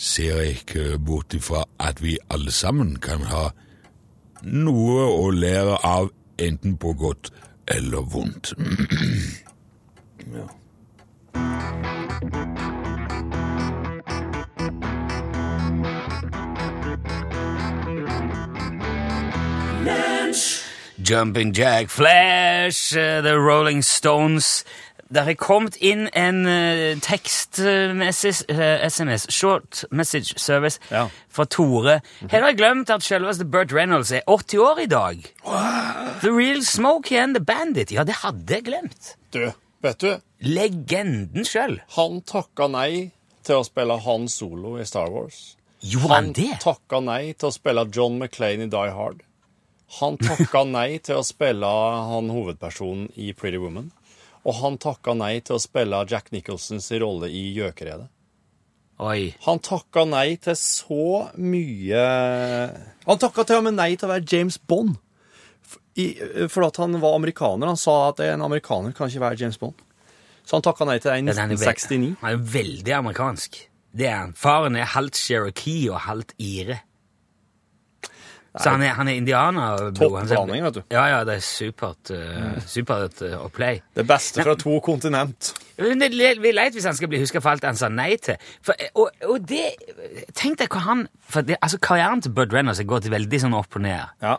[0.00, 3.50] ser jeg ikke bort ifra at vi alle sammen kan ha
[4.42, 7.32] noe å lære av, enten på godt
[7.68, 8.54] eller vondt.
[10.36, 10.46] ja.
[21.10, 24.64] Jumping Jack Flash, eh, The Rolling Stones.
[25.10, 31.08] Det har kommet inn en uh, tekst-SMS, short message service, Ja.
[31.28, 32.00] fra Tore.
[32.30, 35.18] Har dere glemt at selveste Burt Reynolds er 80 år i dag?
[36.22, 37.90] The Real Smokey and the Bandit.
[37.92, 39.16] Ja, det hadde jeg glemt.
[39.32, 39.50] Du,
[39.82, 41.80] vet du, Legenden sjøl.
[41.96, 43.10] han takka nei
[43.42, 45.56] til å spille Han Solo i Star Wars.
[45.82, 46.60] Gjorde han Han det?
[46.62, 49.22] takka nei til å spille John McClane i Die Hard.
[49.98, 53.88] Han takka nei til å spille han hovedpersonen i Pretty Woman.
[54.46, 58.06] Og han takka nei til å spille Jack Nicholsons rolle i Gjøkeredet.
[59.00, 59.32] Oi.
[59.46, 62.00] Han takka nei til så mye
[63.06, 64.98] Han takka til og med nei til å være James Bond.
[66.52, 67.66] For at han var amerikaner.
[67.72, 69.80] Han sa at en amerikaner kan ikke være James Bond.
[70.46, 72.14] Så han takka nei til det i Ja, den er ve- 1969.
[72.22, 73.58] Han er veldig amerikansk.
[73.96, 74.32] Det er han.
[74.38, 76.80] Faren er halvt cherokee og halvt ire.
[78.58, 79.90] Så han er, han er indianer.
[79.94, 80.80] Toppblanding, vet du.
[80.90, 83.84] Ja, ja, det er supert, uh, supert uh, opplegg.
[83.94, 85.52] Det beste fra to kontinent.
[85.78, 88.40] Men det blir leit hvis han skal bli huska for alt han sa nei til.
[88.66, 89.68] For, og, og det
[90.34, 93.54] Tenk deg hva han for det, altså Karrieren til Bud Reynolds har gått veldig sånn
[93.54, 94.18] opp og ned.
[94.24, 94.34] Ja.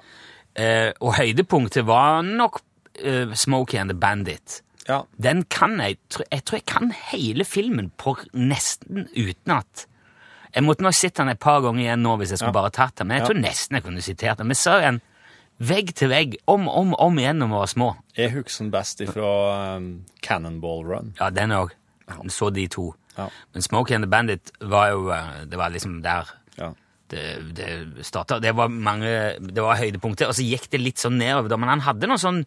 [0.60, 2.60] Uh, og høydepunktet var nok
[3.06, 4.60] uh, Smokey and the Bandit.
[4.89, 5.04] ja.
[5.15, 5.97] Den kan jeg
[6.32, 9.86] Jeg tror jeg kan hele filmen på nesten utenat.
[10.53, 12.61] Jeg måtte nok sett den et par ganger igjen nå hvis jeg skulle Ja.
[12.61, 14.47] bare tatt den, men jeg tror nesten jeg kunne sitert den.
[14.51, 15.01] Vi så den
[15.59, 17.89] vegg til vegg, om om om igjen når vi var små.
[18.17, 21.13] Jeg husker den best fra um, Cannonball Run.
[21.19, 21.69] Ja, den òg.
[22.29, 22.93] Så de to.
[23.17, 23.29] Ja.
[23.53, 26.73] Men Smokey and the Bandit var jo eh, Det var liksom der Ja.
[27.09, 28.39] det, det starta.
[28.39, 31.57] Det var mange Det var høydepunkter, og så gikk det litt sånn nedover.
[31.57, 32.45] Men han hadde noe sånn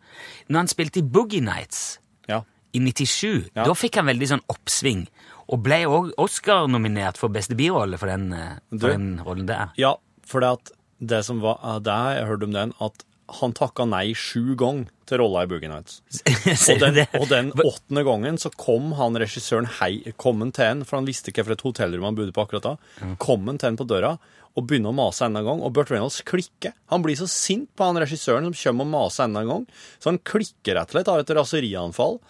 [0.49, 2.43] Når han spilte i Boogie Nights ja.
[2.75, 3.65] i 97, Ja.
[3.65, 5.07] da fikk han veldig sånn oppsving.
[5.53, 9.75] Og ble òg Oscar-nominert for beste birolle for den, eh, for den rollen der.
[9.81, 13.05] Ja, for det, det som var, der, jeg hørte om den, at
[13.41, 16.03] han takka nei sju ganger til rolla i Boogie Nights.
[16.75, 20.85] Og den, og den åttende gangen så kom han regissøren hei, kom han til en,
[20.89, 22.75] for han visste ikke hvilket hotellrom han bodde på akkurat da,
[23.21, 24.15] kom han til en på døra
[24.55, 26.77] og begynner å mase enda en gang, og Burt Reynolds klikker.
[26.93, 29.65] Han blir så sint på han regissøren som kommer og maser enda en gang,
[29.99, 32.21] så han klikker rett og slett har et raserianfall.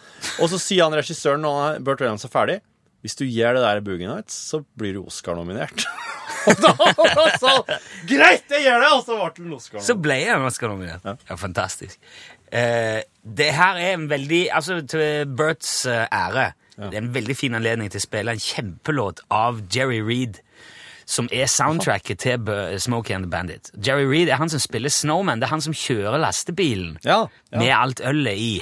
[0.40, 2.57] Og så sier han regissøren når Burt Reynolds er ferdig,
[3.05, 5.83] hvis du gjør det der i Boogie Nights, så blir du Oscar-nominert.
[6.49, 9.88] og da sa han, greit, jeg gjør det, og så ble han Oscar-nominert.
[9.90, 11.05] Så ble jeg Oscar-nominert.
[11.05, 11.37] Ja.
[11.37, 11.99] fantastisk.
[12.49, 13.03] Uh,
[13.37, 17.57] det her er en veldig Altså, til Berts uh, ære, det er en veldig fin
[17.59, 20.40] anledning til å spille en kjempelåt av Jerry Reed,
[21.05, 22.49] som er soundtracket til
[22.81, 23.69] Smokey and the Bandit.
[23.77, 25.43] Jerry Reed er han som spiller Snowman.
[25.43, 28.55] Det er han som kjører lastebilen Ja, med alt ølet i.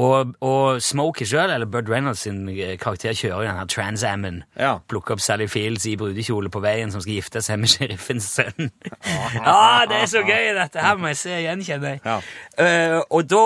[0.00, 4.04] Og, og Smokey sjøl, eller Bud Reynolds sin eh, karakter, kjører jo den her Trans
[4.06, 4.42] Ammon.
[4.56, 4.78] Ja.
[4.88, 8.70] Plukker opp Sally Fields i brudekjole på veien som skal gifte seg med sheriffens sønn.
[9.44, 10.52] ah, det er så gøy!
[10.56, 12.02] Dette her må jeg se igjen, kjenner jeg.
[12.06, 12.18] Ja.
[12.56, 13.44] Uh, og da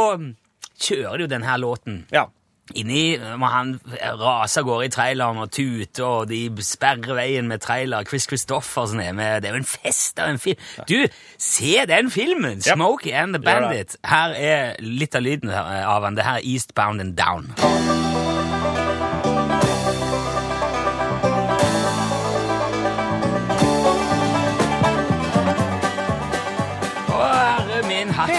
[0.84, 2.02] kjører de jo denne låten.
[2.14, 2.28] ja.
[2.72, 3.74] Inni må han
[4.16, 8.06] rase av gårde i traileren og tute, og de sperrer veien med trailer.
[8.08, 9.42] Chris Christoffersen er med.
[9.44, 10.56] Det er jo en fest av en film.
[10.88, 11.04] Du,
[11.36, 12.62] se den filmen!
[12.64, 12.72] Yep.
[12.72, 13.98] Smokey and the Bandit.
[14.08, 16.16] Her er litt av lyden av den.
[16.16, 17.52] Det her er Eastbound and Down.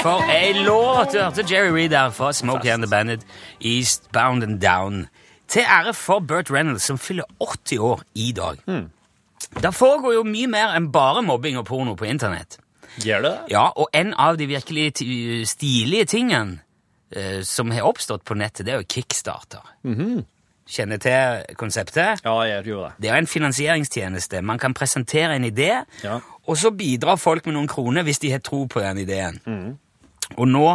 [0.05, 1.11] For ei låt!
[1.13, 3.21] Du hørte Jerry Reed der fra Smokey and the Bandit,
[3.61, 5.07] Eastbound and Down.
[5.47, 8.57] Til ære for Burt Reynolds, som fyller 80 år i dag.
[9.61, 12.57] Det foregår jo mye mer enn bare mobbing og porno på internett.
[13.01, 13.33] Gjør det?
[13.51, 14.91] Ja, og en av de virkelig
[15.49, 16.59] stilige tingene
[17.17, 19.65] uh, som har oppstått på nettet, det er jo Kickstarter.
[20.65, 22.21] Kjenner til konseptet?
[22.25, 22.91] Ja, jeg gjør det.
[23.01, 24.41] Det er en finansieringstjeneste.
[24.41, 26.19] Man kan presentere en idé, Ja.
[26.47, 29.41] og så bidrar folk med noen kroner hvis de har tro på den ideen.
[30.37, 30.65] Og nå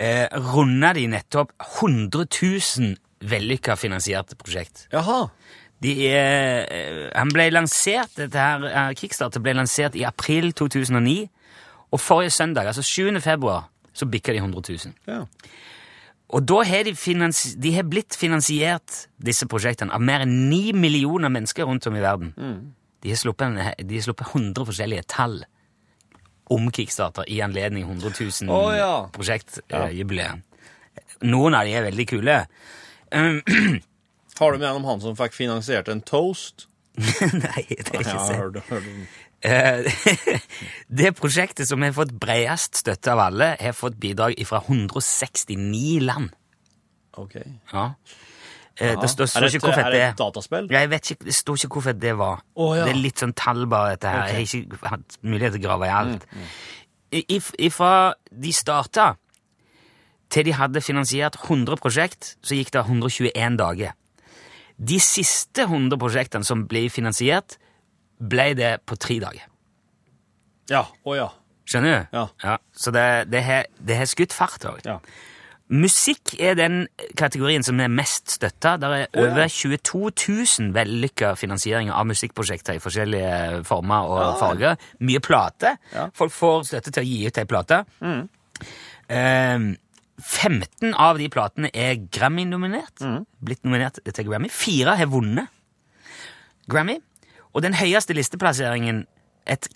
[0.00, 2.96] eh, runder de nettopp 100 000
[3.28, 4.86] vellykka finansierte prosjekt.
[4.92, 5.26] Jaha.
[5.82, 11.28] De er, eh, han ble lansert, dette her, eh, Kickstarter ble lansert i april 2009,
[11.90, 13.20] og forrige søndag, altså 7.
[13.20, 14.94] februar, så bikka de 100 000.
[15.06, 15.24] Ja.
[16.28, 20.74] Og da har de, finans de har blitt finansiert, disse prosjektene, av mer enn 9
[20.76, 22.34] millioner mennesker rundt om i verden.
[23.02, 23.56] De, har sluppet
[23.88, 25.40] de har sluppet 100 forskjellige tall
[26.54, 28.92] om Kickstarter i anledning 100 000 oh, ja.
[29.14, 30.44] prosjektjubileet.
[31.28, 32.40] Noen av de er veldig kule.
[34.38, 36.68] Har du med gjennom om han som fikk finansiert en toast?
[36.98, 39.16] Nei, det er ikke Ja, sant.
[39.38, 39.86] Eh,
[41.00, 46.32] det prosjektet som har fått bredest støtte av alle, har fått bidrag fra 169 land.
[47.18, 47.38] Ok.
[47.72, 47.92] Ja.
[48.80, 50.68] Eh, Det står, er står det, ikke er det et dataspill?
[50.70, 52.42] Jeg vet ikke, Det står ikke hvorfor det var.
[52.54, 52.84] Oh, ja.
[52.86, 54.22] Det er litt sånn tall bare, dette her.
[54.22, 54.28] Ok.
[54.28, 56.26] Mm, Jeg har ikke hatt mulighet til å grave i alt.
[56.30, 57.48] Mm, mm.
[57.58, 57.92] Ifra
[58.30, 59.08] de starta
[60.30, 63.94] til de hadde finansiert 100 prosjekt, så gikk det 121 dager.
[64.78, 67.56] De siste 100 prosjektene som ble finansiert,
[68.20, 69.46] ble det på tre dager.
[70.70, 70.84] Ja.
[71.04, 71.28] Å ja.
[71.68, 72.18] Skjønner du?
[72.44, 72.56] Ja.
[72.76, 74.84] Så det, har, det har skutt fart òg.
[74.86, 74.98] ja.
[75.68, 76.86] Musikk er den
[77.18, 78.76] kategorien som er mest støtta.
[78.80, 84.78] Det er over 22 000 vellykka finansieringer av musikkprosjekter i forskjellige former og farger.
[85.04, 85.74] Mye plate.
[85.92, 86.06] Ja.
[86.16, 87.82] Folk får støtte til å gi ut ei plate.
[89.08, 89.68] Eh,
[90.18, 93.04] 15 av de platene er Grammy-nominert.
[93.44, 94.48] Blitt nominert til Grammy.
[94.50, 95.52] Fire har vunnet
[96.68, 96.98] Grammy.
[97.52, 99.04] Og den høyeste listeplasseringen
[99.48, 99.68] et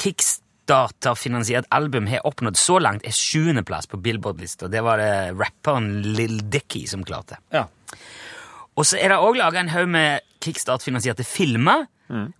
[0.72, 4.70] Kickstarter-finansiert album har oppnådd så langt, er sjuendeplass på Billboard-lista.
[4.72, 7.36] Det var det rapperen Lill Dicky som klarte.
[7.52, 7.66] ja.
[8.72, 11.84] Og så er det òg laga en haug med Kickstart-finansierte filmer,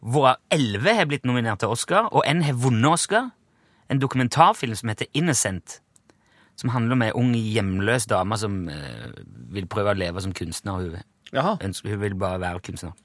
[0.00, 3.28] hvorav elleve har blitt nominert til Oscar, og én har vunnet Oscar.
[3.92, 5.82] En dokumentarfilm som heter Innocent,
[6.56, 9.12] som handler om ei ung hjemløs dame som uh,
[9.52, 10.72] vil prøve å leve som kunstner.
[10.72, 11.58] Hun, Jaha.
[11.60, 12.96] hun vil bare være kunstner.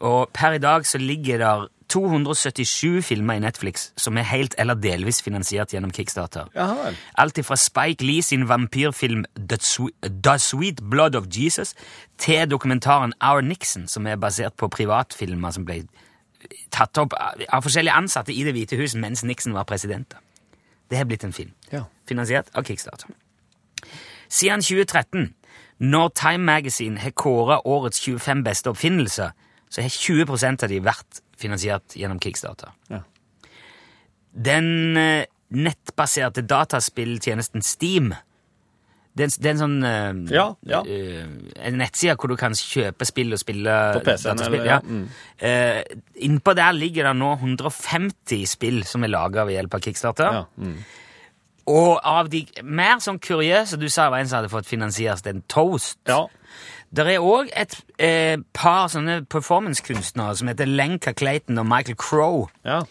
[0.00, 4.74] Og per i dag så ligger der 277 filmer i Netflix som er helt eller
[4.74, 6.50] delvis finansiert gjennom Kickstarter.
[6.54, 6.92] Jaha.
[7.18, 11.74] Alt fra Spike Lee sin vampyrfilm The Sweet, The Sweet Blood of Jesus
[12.18, 15.82] til dokumentaren Our Nixon, som er basert på privatfilmer som ble
[16.70, 20.14] tatt opp av forskjellige ansatte i Det hvite hus mens Nixon var president.
[20.90, 21.52] Det har blitt en film.
[21.72, 21.84] Ja.
[22.08, 23.08] Finansiert av Kickstarter.
[24.28, 25.34] Siden 2013,
[25.78, 29.30] når Time Magazine har kåra årets 25 beste oppfinnelser,
[29.70, 32.72] så har 20% av de vært finansiert gjennom Kickstarter.
[32.92, 33.02] Ja.
[34.32, 38.14] Den eh, nettbaserte dataspilltjenesten Steam
[39.18, 40.82] det er, en- det er en sånn eh, Ja, ja.
[40.86, 41.24] eh,
[41.66, 44.76] En nettside hvor du kan kjøpe spill og spille På PC-en, eller- Ja.
[44.84, 45.08] mm.
[45.42, 45.82] Uh,
[46.22, 50.32] innpå der ligger det nå 150 spill som er laga ved hjelp av Kickstarter.
[50.32, 50.44] Ja.
[50.60, 50.76] Mm.
[51.66, 55.26] Og av de mer sånn kuriøse Du sa det var en som hadde fått finansiert
[55.26, 55.98] en toast.
[56.06, 56.26] Ja.
[56.96, 62.48] Det er òg et eh, par sånne performancekunstnere som heter Lenka Clayton og Michael Crow.
[62.64, 62.82] ja.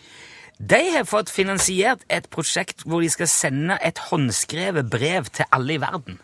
[0.58, 5.76] De har fått finansiert et prosjekt hvor de skal sende et håndskrevet brev til alle
[5.76, 6.18] i verden.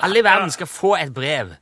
[0.00, 1.52] Alle i verden skal få et brev.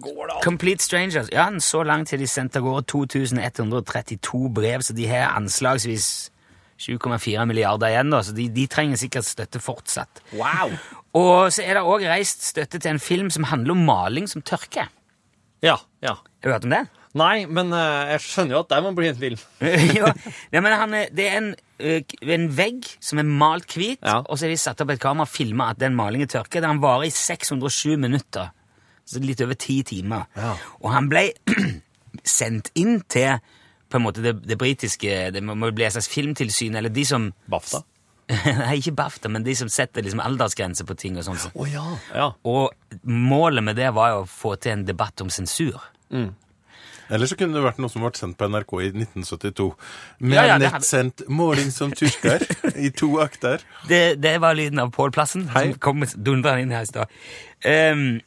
[0.00, 0.42] Går det an?
[0.44, 1.32] Complete Strangers.
[1.32, 6.30] Ja, så langt har de sendte av gårde 2132 brev, så de har anslagsvis
[6.78, 10.20] 7,4 milliarder igjen, da, så de, de trenger sikkert støtte fortsatt.
[10.38, 10.76] Wow.
[11.18, 14.44] Og så er det òg reist støtte til en film som handler om maling som
[14.46, 14.86] tørker.
[15.64, 15.74] Ja.
[16.04, 16.14] ja.
[16.20, 16.84] Har du hørt om det?
[17.18, 19.40] Nei, men uh, jeg skjønner jo at det må bli en film.
[20.54, 21.48] ja, men han, er- det er en,
[21.80, 21.96] ø,
[22.36, 24.20] en vegg som er malt hvit, Ja.
[24.22, 26.62] og så har de satt opp et kamera og filma at den malingen tørker.
[26.62, 28.52] Den varer i 607 minutter,
[29.08, 30.28] så litt over ti timer.
[30.38, 30.52] Ja.
[30.84, 31.24] Og han ble
[32.38, 33.40] sendt inn til
[33.88, 37.04] på en måte det, det britiske Det må må bli et slags filmtilsyn, eller de
[37.08, 37.80] som BAFTA.
[38.58, 41.38] Nei, ikke BAFTA, men de som setter liksom aldersgrenser på ting og sånn.
[41.56, 41.84] Å ja.
[42.12, 42.26] ja.
[42.44, 42.74] Og
[43.08, 45.78] målet med det var jo å få til en debatt om sensur.
[47.08, 49.68] Eller så kunne det vært noe som ble sendt på NRK i 1972.
[50.20, 52.44] Med Ja, ja, nettsendt hadde- måling som tyrker
[52.86, 53.64] i to akter.
[53.88, 55.70] Det, det var lyden av Pål Plassen, Hei.
[55.70, 57.14] som kom dundrende inn her i stad.
[57.64, 58.20] Um,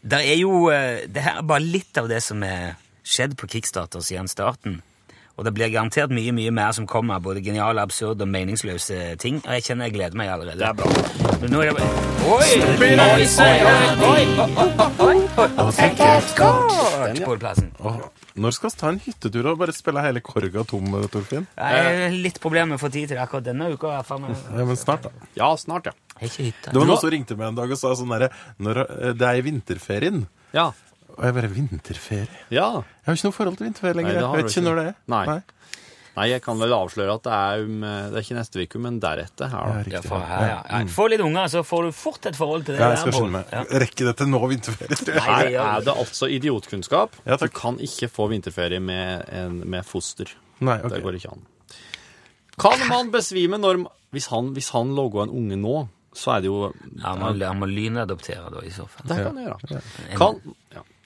[0.00, 3.50] det er jo eh, Det her er bare litt av det som er skjedd på
[3.50, 4.78] Kickstarter siden starten.
[5.40, 9.38] Og det blir garantert mye mye mer som kommer, både geniale, absurde og meningsløse ting.
[9.46, 10.60] Og jeg kjenner jeg gleder meg allerede.
[10.60, 10.88] Det er bra.
[11.40, 11.88] Men nå er det bare
[12.28, 12.50] Oi!
[15.00, 15.16] Oi.
[17.40, 17.70] Plassen.
[18.36, 21.48] Når skal vi ta en hyttetur og bare spille hele korga tom, Torfinn?
[21.56, 23.96] Jeg har litt problemer med å få tid til det akkurat denne uka.
[23.96, 24.20] Ja,
[24.68, 25.30] men snart, da.
[25.40, 25.96] Ja, snart, ja.
[26.20, 29.40] Det var noen som ringte meg en dag og sa sånn derre eh, Det er
[29.40, 30.26] i vinterferien.
[30.52, 30.68] Ja.
[31.20, 32.28] Og jeg bare Vinterferie?
[32.50, 32.68] ja.
[32.80, 34.14] Jeg har ikke noe forhold til vinterferie lenger.
[34.16, 34.94] Nei, jeg vet ikke når det er.
[35.12, 35.24] Nei.
[36.16, 38.96] Nei, jeg kan vel avsløre at det er, um, det er ikke neste uke, men
[39.00, 39.52] deretter.
[39.52, 39.82] Ja, her da.
[39.86, 39.92] riktig.
[39.94, 40.56] Ja, for, ja, ja.
[40.72, 42.80] Ja, Få litt unger, så får du fort et forhold til det.
[42.82, 43.52] Ja, jeg skal skynde meg.
[43.54, 43.62] Ja.
[43.84, 45.22] Rekke det til nå vinterferie, tror jeg.
[45.28, 47.20] Nei, det Her er det altså idiotkunnskap.
[47.28, 50.34] Ja, du kan ikke få vinterferie med, en, med foster.
[50.66, 51.46] Nei, Det går ikke an.
[52.60, 55.76] Kan man besvime når Hvis han, hvis han logger en unge nå,
[56.12, 59.06] så er det jo Ja, han må, han må lynadoptere, da, i så fall.
[59.06, 59.82] Det kan han gjøre.
[60.18, 60.56] Kan, ja.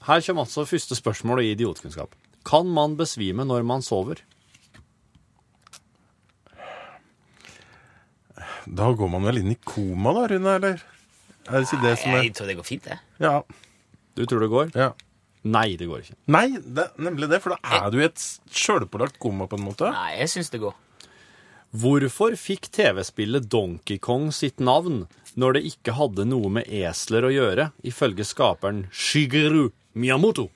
[0.05, 2.12] Her kommer altså første spørsmål i idiotkunnskap.
[2.45, 4.21] Kan man besvime når man sover?
[8.64, 10.85] Da går man vel inn i koma, da, Rune, eller?
[11.45, 12.99] Er det ikke det som er Jeg tror det går fint, det.
[13.21, 13.35] Ja.
[14.17, 14.71] Du tror det går?
[14.77, 14.93] ja.
[15.45, 16.14] Nei, det går ikke.
[16.33, 19.90] Nei, det nemlig det, for da er du i et sjølpålagt koma, på en måte.
[19.93, 20.73] Nei, jeg syns det går.
[21.77, 25.03] Hvorfor fikk TV-spillet Donkey Kong sitt navn
[25.37, 30.48] når det ikke hadde noe med esler å gjøre, ifølge skaperen Shigeru Miyamoto?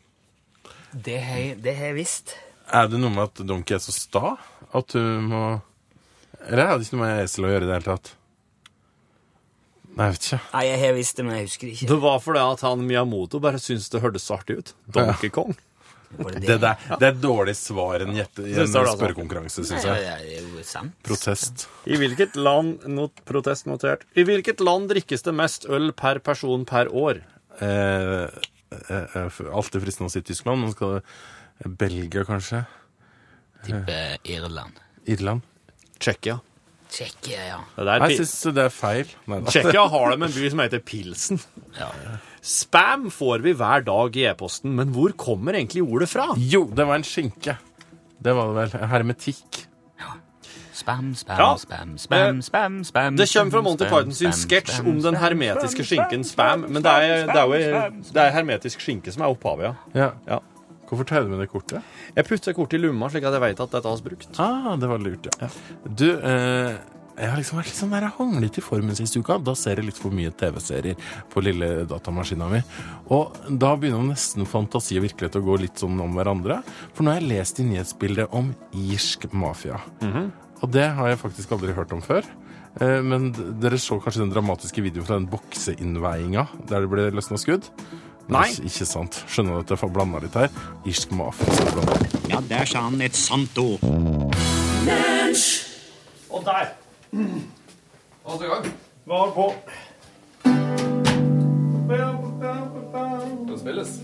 [0.93, 2.35] Det har jeg- det har jeg visst.
[2.73, 4.37] Er det noe med at Donkey er så sta
[4.75, 5.63] at du må
[6.47, 8.15] Eller er det ikke noe med esel å gjøre i det hele tatt?
[9.97, 10.41] Nei, jeg vet ikke.
[10.55, 11.89] Nei, jeg har visst det, men jeg husker det ikke.
[11.89, 14.73] Det var fordi at han Miyamoto bare syntes det hørtes så artig ut.
[14.95, 15.57] Donkey Kong.
[16.09, 18.85] Det, Det, der, det er et dårlig svar en gjette, i en Synes det det,
[18.87, 18.97] altså.
[18.97, 20.23] spørrekonkurranse, syns Ja, jeg.
[20.23, 20.95] det er jo sant.
[21.05, 21.67] Protest.
[21.87, 24.07] I hvilket land not, Protest notert.
[24.17, 27.21] I hvilket land drikkes det mest øl per person per år?
[27.61, 28.31] Eh,
[28.71, 30.65] alltid fristende å si Tyskland.
[30.65, 32.65] Nå skal det Belgia, kanskje?
[33.67, 34.79] Tipper Irland.
[35.09, 35.43] Irland?
[35.99, 36.39] Tsjekkia.
[36.89, 37.59] Tsjekkia, ja.
[37.77, 39.11] Det der Jeg syns det er feil.
[39.51, 41.41] Tsjekkia har dem en by som heter Pilsen.
[41.79, 41.91] ja.
[42.49, 46.31] Spam får vi hver dag i e-posten, men hvor kommer egentlig ordet fra?
[46.39, 47.59] Jo, det var en skinke.
[48.25, 48.87] Det var det vel.
[48.89, 49.59] Hermetikk.
[50.79, 51.49] Spam, spam, Ja.
[51.59, 53.17] spam, spam, spam, spam.
[53.19, 57.27] Det kommer fra Monty Python sin sketsj om den hermetiske skinken spam, men det er,
[57.27, 59.75] det er jo det er hermetisk skinke som er opphavet, ja.
[59.95, 60.13] Ja.
[60.29, 60.39] ja.
[60.89, 61.83] Hvorfor tar du med det kortet?
[62.17, 64.39] Jeg putter kortet i lomma, slik at jeg vet at dette har brukt.
[64.41, 65.49] Ah, det var lurt, ja.
[65.85, 66.79] Du, eh,
[67.19, 68.07] jeg har liksom vært litt sånn der
[68.41, 69.37] litt i formen siste uka.
[69.43, 70.97] Da ser jeg litt for mye TV-serier
[71.33, 72.63] på lille datamaskina mi.
[73.11, 76.63] Og da begynner nesten fantasi og virkelighet å gå litt sånn om hverandre.
[76.95, 79.81] For nå har jeg lest i nyhetsbildet om irsk mafia.
[80.63, 82.27] Og det har jeg faktisk aldri hørt om før.
[82.81, 87.39] Eh, Men dere så kanskje den dramatiske videoen fra den bokseinnveiinga der det ble løsna
[87.39, 87.69] skudd?
[88.29, 88.49] Nei.
[88.51, 89.25] Ikke- Ikke sant.
[89.27, 90.49] Skjønner du at jeg får blanda litt her?
[90.85, 91.33] Irsk er
[91.65, 92.29] det blandet.
[92.29, 93.81] Ja, der sa han et sant ord.
[96.31, 96.75] Og der.
[98.27, 98.73] Altså i gang.
[99.07, 99.55] Var på.
[103.49, 104.01] Det spilles.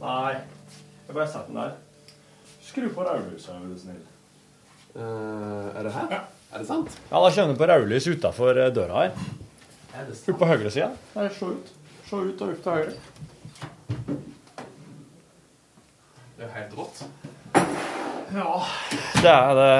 [0.00, 0.32] Nei,
[1.06, 1.72] jeg bare setter den der.
[2.64, 4.00] Skru på rødlyset, er du snill.
[5.00, 6.08] Er det her?
[6.10, 6.20] Ja.
[6.54, 6.94] Er det sant?
[7.10, 9.26] Ja, da kjenner du på rødlys utafor døra her.
[9.96, 10.90] Opp på høyre sida.
[11.14, 11.72] Der, se ut.
[12.06, 12.92] Se ut og opp til høyre.
[16.36, 17.02] Det er helt rått.
[18.36, 18.52] Ja.
[19.22, 19.72] Det er det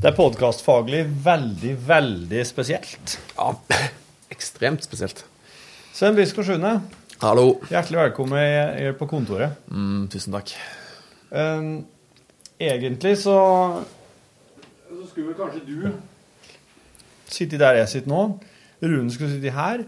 [0.00, 3.16] Det er podkastfaglig veldig, veldig spesielt.
[3.38, 3.54] Ja,
[4.32, 5.24] ekstremt spesielt.
[5.94, 6.74] Svein Biskår Sune,
[7.22, 7.60] Hallo.
[7.70, 9.56] hjertelig velkommen på kontoret.
[9.70, 10.52] Mm, tusen takk.
[11.30, 11.86] Um,
[12.60, 13.38] egentlig så
[14.88, 15.92] Så skulle vel kanskje du
[17.34, 18.22] sitte der jeg sitter nå.
[18.84, 19.84] Rune skulle sitte her.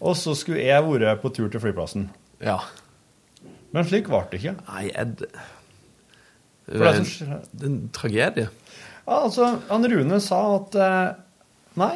[0.00, 2.08] Og så skulle jeg vært på tur til flyplassen.
[2.40, 2.60] Ja.
[3.74, 4.54] Men slik ble det ikke.
[4.70, 5.26] Nei, Ed
[6.66, 8.48] For det er det er en tragedie.
[9.06, 11.18] Ja, altså, han Rune sa at eh,
[11.76, 11.92] Nei.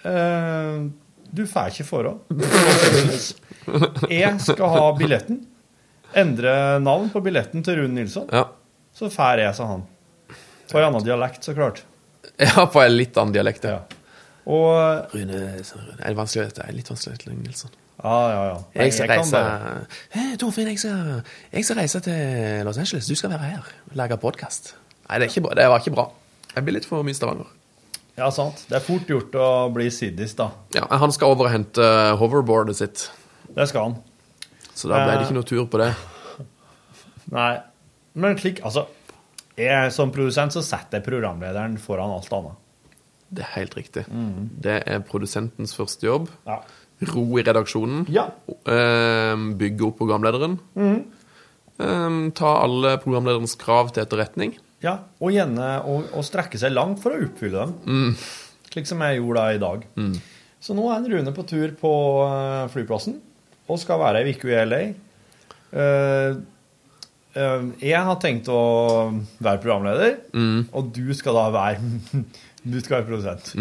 [0.00, 0.88] Uh,
[1.30, 2.40] du får ikke forhånd.
[4.10, 5.42] Jeg skal ha billetten.
[6.16, 8.26] Endre navn på billetten til Rune Nilsson.
[8.32, 8.48] Ja.
[8.96, 9.86] Så får jeg, sa han.
[10.70, 11.84] På en annen dialekt, så klart.
[12.48, 13.64] ja, på en litt annen dialekt.
[13.64, 13.80] Ja.
[14.50, 17.72] Og Rune, Rune er det vanskelig, det er litt vanskelig, å Leng Nilsson.
[18.00, 18.58] Ja, ja, ja.
[18.72, 19.40] Nei, Jeg skal reise
[20.14, 21.18] Hei, Torfinn, jeg skal,
[21.52, 23.08] jeg skal reise til Los Angeles.
[23.10, 24.72] Du skal være her lage podkast.
[25.04, 25.56] Nei, det, er ikke bra.
[25.58, 26.06] det var ikke bra.
[26.54, 27.50] Jeg blir litt for mye Stavanger.
[28.16, 28.64] Ja, sant.
[28.68, 30.48] Det er fort gjort å bli siddis, da.
[30.76, 31.84] Ja, Han skal over og hente
[32.20, 33.10] hoverboardet sitt,
[33.54, 33.98] Det skal han.
[34.74, 35.92] så da ble det ikke noe tur på det.
[37.30, 37.52] Nei.
[38.14, 38.86] Men slik, altså
[39.60, 42.58] jeg, Som produsent så setter jeg programlederen foran alt annet.
[43.30, 44.04] Det er helt riktig.
[44.64, 46.30] Det er produsentens første jobb.
[46.48, 46.56] Ja.
[47.12, 48.06] Ro i redaksjonen.
[48.10, 48.24] Ja.
[48.48, 50.56] Eh, Bygge opp programlederen.
[50.74, 52.32] Mm.
[52.36, 54.56] Ta alle programlederens krav til etterretning.
[54.84, 54.96] ja.
[55.20, 58.16] Og gjerne å, strekke seg langt for å oppfylle dem.
[58.70, 59.86] Slik som jeg gjorde da i dag.
[60.60, 61.92] Så nå er en Rune på tur på
[62.26, 63.20] eh, flyplassen
[63.70, 64.80] og skal være ei uke i LA.
[67.34, 68.60] Eh, eh, jeg har tenkt å
[69.38, 70.16] være programleder,
[70.74, 72.24] og du skal da være
[72.60, 73.54] Du skal være produsent.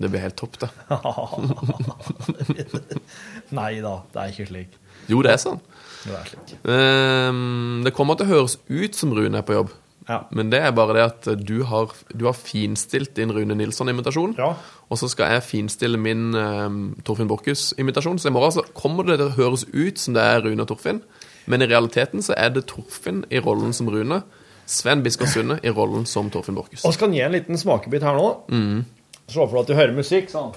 [0.00, 0.66] Det blir helt topp, det.
[3.54, 4.72] Nei da, det er ikke slik.
[5.06, 5.60] Jo, det er sånn.
[6.02, 6.56] Det er slik.
[6.74, 7.38] Eh,
[7.86, 9.70] Det kommer til å høres ut som Rune er på jobb.
[10.10, 10.24] Ja.
[10.34, 14.34] Men det er bare det at du har, du har finstilt din Rune Nilsson-invitasjon.
[14.40, 14.56] Ja.
[14.90, 18.18] Og så skal jeg finstille min um, Torfinn Borchhus-invitasjon.
[18.18, 20.70] Så i morgen altså, kommer det til å høres ut som det er Rune og
[20.72, 20.98] Torfinn.
[21.44, 24.22] Men i realiteten så er det Torfinn i rollen som Rune.
[24.70, 26.84] Sven Biskår Sunde i rollen som Torfinn Borchhus.
[26.86, 28.28] Og skal gi en liten smakebit her nå.
[29.30, 30.30] Slå for at du hører musikk.
[30.30, 30.52] sånn.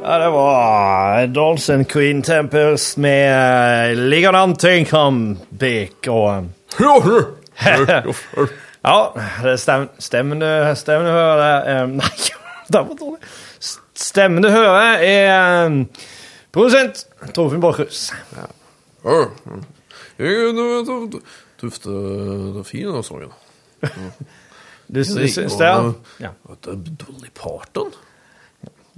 [0.00, 6.48] Ja, det var Dolls and Queen Tempers med 'Ligger det an til om Beck og
[8.84, 9.12] Ja,
[9.42, 12.08] det stem, stemmen, du, hører eh, Nei,
[12.72, 13.20] det var dårlig.
[13.94, 15.84] Stemmen du hører, er eh,
[16.52, 17.04] produsent
[17.34, 18.12] Torfinn Borchhus.
[21.60, 21.94] Tufte
[22.68, 23.30] fin av sånn.
[24.90, 25.70] Du, syns det?
[26.20, 26.32] Ja.
[26.60, 27.92] Det er Dolly Parton.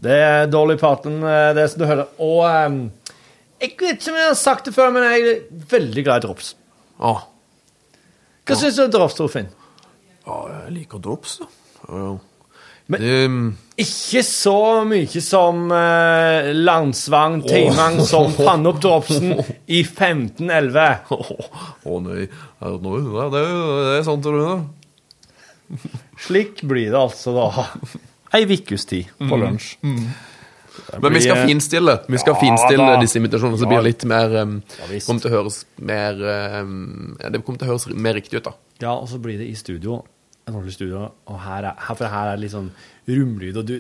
[0.02, 2.08] Det er Dolly Parton, eh, det som du hører.
[2.22, 3.16] Og eh,
[3.62, 6.26] jeg vet ikke om jeg har sagt det før, men jeg er veldig glad i
[6.26, 6.54] drops.
[7.02, 7.12] Ja
[8.48, 9.50] Hva syns du om drops, Torfinn?
[10.26, 11.36] ja, jeg liker drops.
[11.42, 11.46] Ja,
[11.98, 12.10] ja.
[12.90, 13.52] Men- du,
[13.82, 14.54] Ikke så
[14.84, 19.32] mye som uh, Landsvang Timang som fant opp dropsen
[19.66, 21.06] i 1511.
[21.12, 22.26] Å det,
[22.82, 23.00] noe?
[23.06, 24.58] Nei, det, er- det er sant, Rune.
[26.20, 27.46] Slik blir det altså da
[28.36, 29.74] ei ukes tid på lunsj.
[29.82, 33.00] Men vi skal finstille Vi skal Ja, finstille da.
[33.00, 35.04] disse invitasjonene, så det blir litt mer um, Ja, visst.
[35.08, 36.22] kommer til å høres mer
[36.62, 38.54] um, ja, Det kommer til å høres mer riktig ut, da.
[38.80, 39.98] Ja, og så blir det i studio.
[40.52, 41.06] En ordentlig studio.
[41.32, 42.68] Og her er, her, for her er det litt sånn
[43.08, 43.78] rumlyd, og du,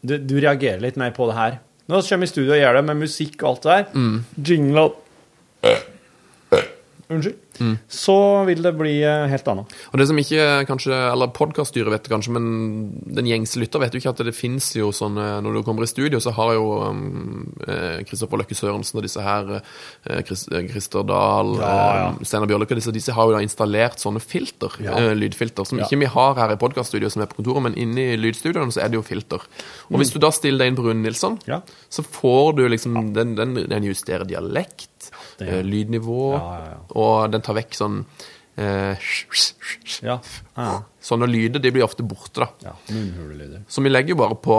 [0.00, 1.58] du, du reagerer litt mer på det her.
[1.88, 4.08] Nå kommer vi i studio og gjør det med musikk og alt det der.
[4.48, 4.96] Jingle og
[7.08, 7.36] Unnskyld.
[7.90, 8.14] Så
[8.46, 9.72] vil det bli eh, helt annet.
[9.90, 12.44] Og det som ikke kanskje, eller podkaststyret vet kanskje, men
[13.16, 15.82] den gjengse lytter vet jo ikke at det fins jo sånn eh, Når du kommer
[15.82, 19.50] i studio, så har jo um, eh, Kristoffer Løkke Sørensen og disse her,
[20.06, 22.04] eh, Christer Dahl, Ja, ja.
[22.12, 24.94] eh, Steinar Bjørløkke, disse, disse har jo da installert sånne filter, Ja.
[25.00, 28.12] eh, lydfilter, som ikke vi har her i podkaststudioet som er på kontoret, men inne
[28.12, 29.42] i lydstudioene så er det jo filter.
[29.90, 31.40] Og hvis du da stiller deg inn på Rune Nilsson,
[31.90, 36.77] så får du liksom Den, den, den justerer dialekt, Det- eh, lydnivå, Ja, ja, ja.
[36.96, 38.00] Og den tar vekk sånn
[38.58, 39.08] eh,
[40.04, 40.18] Ja.
[40.56, 40.72] ja.
[41.00, 42.48] Sånne lyder de blir ofte borte, da.
[42.70, 42.74] ja.
[42.92, 43.62] Munnhulelyder.
[43.68, 44.58] Så vi legger jo bare på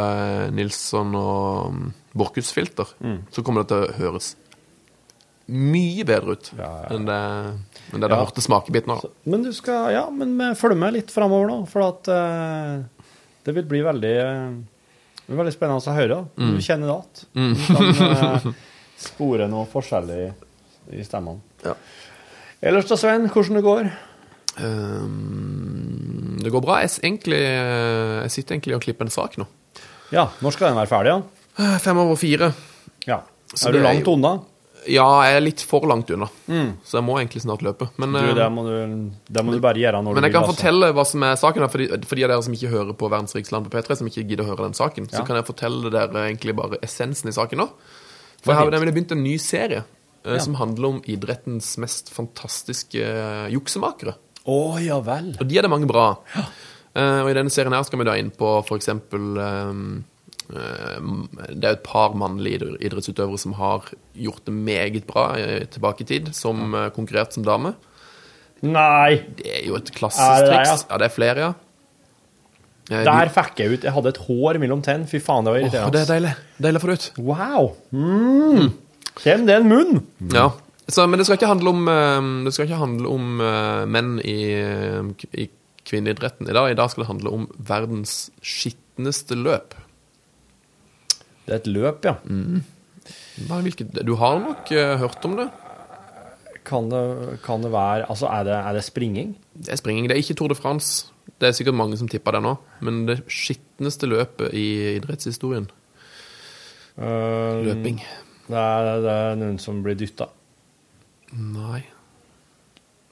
[0.00, 2.90] eh, Nilsson og um, Borchhus-filter.
[3.00, 3.22] Mm.
[3.32, 4.34] Så kommer det til å høres
[5.46, 6.86] mye bedre ut Ja, ja.
[6.96, 7.16] enn det,
[7.94, 9.04] enn det, det hørte smakebiten av.
[9.30, 13.12] Men du skal Ja, men vi følger med litt framover nå, for at uh,
[13.46, 14.56] det vil bli veldig uh,
[15.30, 16.18] veldig spennende å høre.
[16.34, 16.54] Mm.
[16.56, 17.54] Du kjenner det igjen.
[17.54, 18.48] Du kan uh,
[19.08, 20.24] spore noe forskjellig
[20.94, 21.45] i stemmene.
[21.66, 21.74] Ja.
[22.62, 23.90] Ellers da, Sven, hvordan det går?
[25.16, 26.80] Um, det går bra.
[26.84, 29.46] Jeg, egentlig, eh, jeg sitter egentlig og klipper en sak nå.
[30.14, 31.14] Ja, når skal den være ferdig?
[31.14, 31.22] Ja?
[31.58, 32.52] Eh, Fem over fire.
[33.06, 33.22] ja.
[33.54, 34.40] Så Er du langt er jo- unna?
[34.88, 36.26] Ja, jeg er litt for langt unna,
[36.84, 37.88] så jeg må egentlig snart løpe.
[37.98, 40.32] Men, Du, eh, det må du, det må du bare gjøre når men du jeg
[40.32, 40.54] kan altså.
[40.56, 43.08] fortelle hva som er saken her, fordi, for de av dere som ikke hører på
[43.10, 45.18] Verdens rikeste land på P3, som ikke gidder å høre den saken, Ja.
[45.18, 47.68] så kan jeg fortelle dere egentlig bare essensen i saken nå.
[48.42, 49.84] For jeg har nemlig begynt en ny serie
[50.26, 54.16] eh, som handler om idrettens mest fantastiske eh, juksemakere.
[54.46, 55.32] Å, ja vel.
[55.40, 56.10] Og de er det mange bra.
[56.36, 59.80] Eh, og i denne serien her skal vi da inn på for eksempel eh,
[60.54, 61.10] eh,
[61.50, 65.26] Det er et par mannlige idrettsutøvere som har gjort det meget bra
[65.72, 67.74] tilbake i tid, som eh, konkurrert som dame.
[68.64, 70.86] Nei, Det er jo et klassisk triks.
[70.88, 71.54] Ja, det er flere, ja.
[72.86, 75.08] Der fikk jeg ut Jeg hadde et hår mellom tenn.
[75.10, 75.88] Fy faen, det var irriterende.
[75.90, 76.34] Oh, det er deilig.
[76.62, 77.06] Deilig å få det ut.
[77.18, 77.70] Wow.
[77.90, 78.68] Mm.
[79.22, 80.00] Kjem det en munn?
[80.32, 80.50] Ja.
[80.86, 84.16] Så, men det skal ikke handle om, eh, det skal ikke handle om eh, menn
[84.22, 84.38] i,
[85.34, 85.48] i
[85.86, 86.70] kvinneidretten i dag.
[86.70, 89.74] I dag skal det handle om verdens skitneste løp.
[91.46, 92.16] Det er et løp, ja.
[92.26, 92.62] Mm.
[93.62, 95.48] hvilket, du har nok eh, hørt om det?
[96.66, 99.36] Kan det, kan det være Altså, er det, er det springing?
[99.54, 100.08] Det er springing.
[100.08, 101.12] Det er ikke Tour de France.
[101.40, 102.56] Det er sikkert mange som tipper det nå.
[102.82, 105.68] Men det skitneste løpet i idrettshistorien.
[106.98, 108.00] Uh, Løping.
[108.46, 110.28] Det er, det er noen som blir dytta.
[111.36, 111.82] Nei.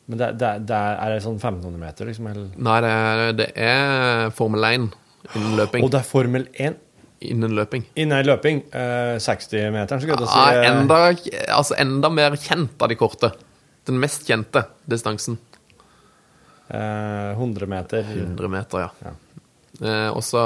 [0.06, 2.26] Men det, det, det er, er det sånn 1500 meter, liksom?
[2.30, 2.50] Eller?
[2.60, 4.88] Nei, det er, det er Formel 1
[5.34, 5.86] innen løping.
[5.86, 6.80] Og det er Formel 1
[7.24, 7.86] Innen løping.
[7.96, 8.58] innen løping.
[8.68, 10.40] Eh, 60-meteren, skulle jeg til å si.
[10.44, 10.98] Ja, eh, enda,
[11.56, 13.30] altså enda mer kjent av de korte.
[13.88, 15.38] Den mest kjente distansen.
[16.68, 18.04] eh, 100 meter.
[18.04, 18.90] 100 meter, ja.
[19.08, 19.14] Ja.
[19.82, 20.40] Eh, og så,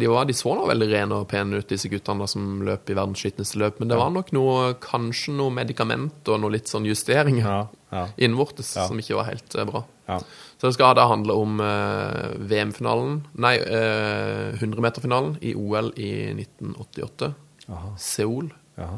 [0.00, 2.90] de, var, de så noe veldig rene og pene ut, disse guttene da, som løp
[2.90, 3.78] i verdens skitneste løp.
[3.78, 7.60] Men det var nok noe, kanskje noe medikament og noe litt sånn justeringer Ja,
[7.94, 8.88] ja, innvortes Ja.
[8.90, 9.84] som ikke var helt eh, bra.
[10.10, 10.18] ja.
[10.56, 17.28] Så det skal da handle om eh, VM-finalen Nei, eh, 100-meterfinalen i OL i 1988.
[17.68, 18.48] Aha, Seoul.
[18.80, 18.96] Aha.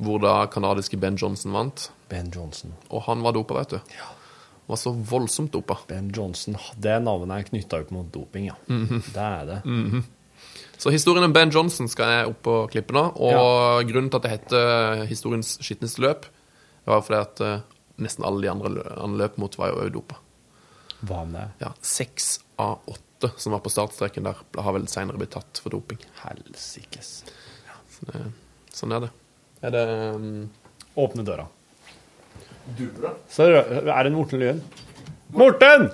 [0.00, 1.90] Hvor da kanadiske Ben Johnson vant.
[2.08, 2.72] Ben Johnson.
[2.88, 3.96] Og han var dopa, vet du.
[4.70, 5.78] Var så voldsomt dopa.
[5.90, 8.56] Ben Johnson, Det navnet er knytta opp mot doping, ja.
[8.70, 9.02] Mhm.
[9.10, 9.60] Det er det.
[9.64, 10.04] Mm.
[10.80, 13.02] Så historien om Ben Johnson skal jeg opp på klippe nå.
[13.20, 16.24] Og grunnen til at det heter historiens skitneste løp,
[16.88, 17.60] var fordi at eh,
[18.00, 20.16] nesten alle de andre han løp mot, var jo dopa.
[21.04, 21.44] Hva om det?
[21.60, 25.74] Ja, Seks av åtte som var på startstreken der, har vel seinere blitt tatt for
[25.74, 26.00] doping.
[26.22, 27.12] Helsikes.
[27.68, 27.76] Ja.
[28.08, 28.24] det,
[28.72, 29.10] sånn er det.
[29.60, 29.84] Er det
[30.16, 30.28] um,
[31.00, 31.44] Åpne døra.
[33.30, 34.60] Så er det Morten Lyen.
[35.36, 35.90] Morten!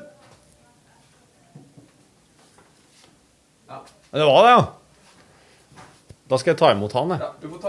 [4.17, 4.65] Det var det, ja.
[6.31, 7.21] Da skal jeg ta imot han, jeg.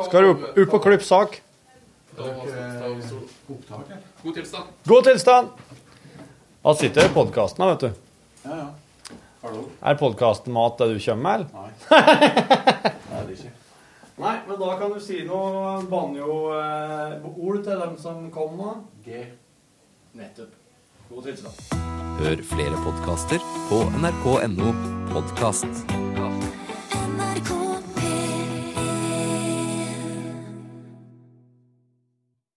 [0.07, 1.29] Skal du opp, opp og klippe sak?
[2.17, 2.33] God
[4.33, 4.65] tilstand.
[4.87, 5.47] God tilstand!
[6.63, 7.89] Da sitter jeg i podkasten, vet du.
[8.47, 8.69] Ja, ja.
[9.43, 9.61] Hallo.
[9.85, 11.47] Er podkasten mat det du kommer med, eller?
[11.53, 11.69] Nei.
[13.11, 13.51] Nei, det er ikke.
[14.17, 18.71] Nei, men da kan du si noe banjo-ord til dem som kom nå.
[19.05, 19.27] G.
[20.17, 20.55] Nettopp.
[21.11, 21.61] God tilstand.
[22.17, 24.73] Hør flere podkaster på nrk.no
[25.13, 25.85] podkast.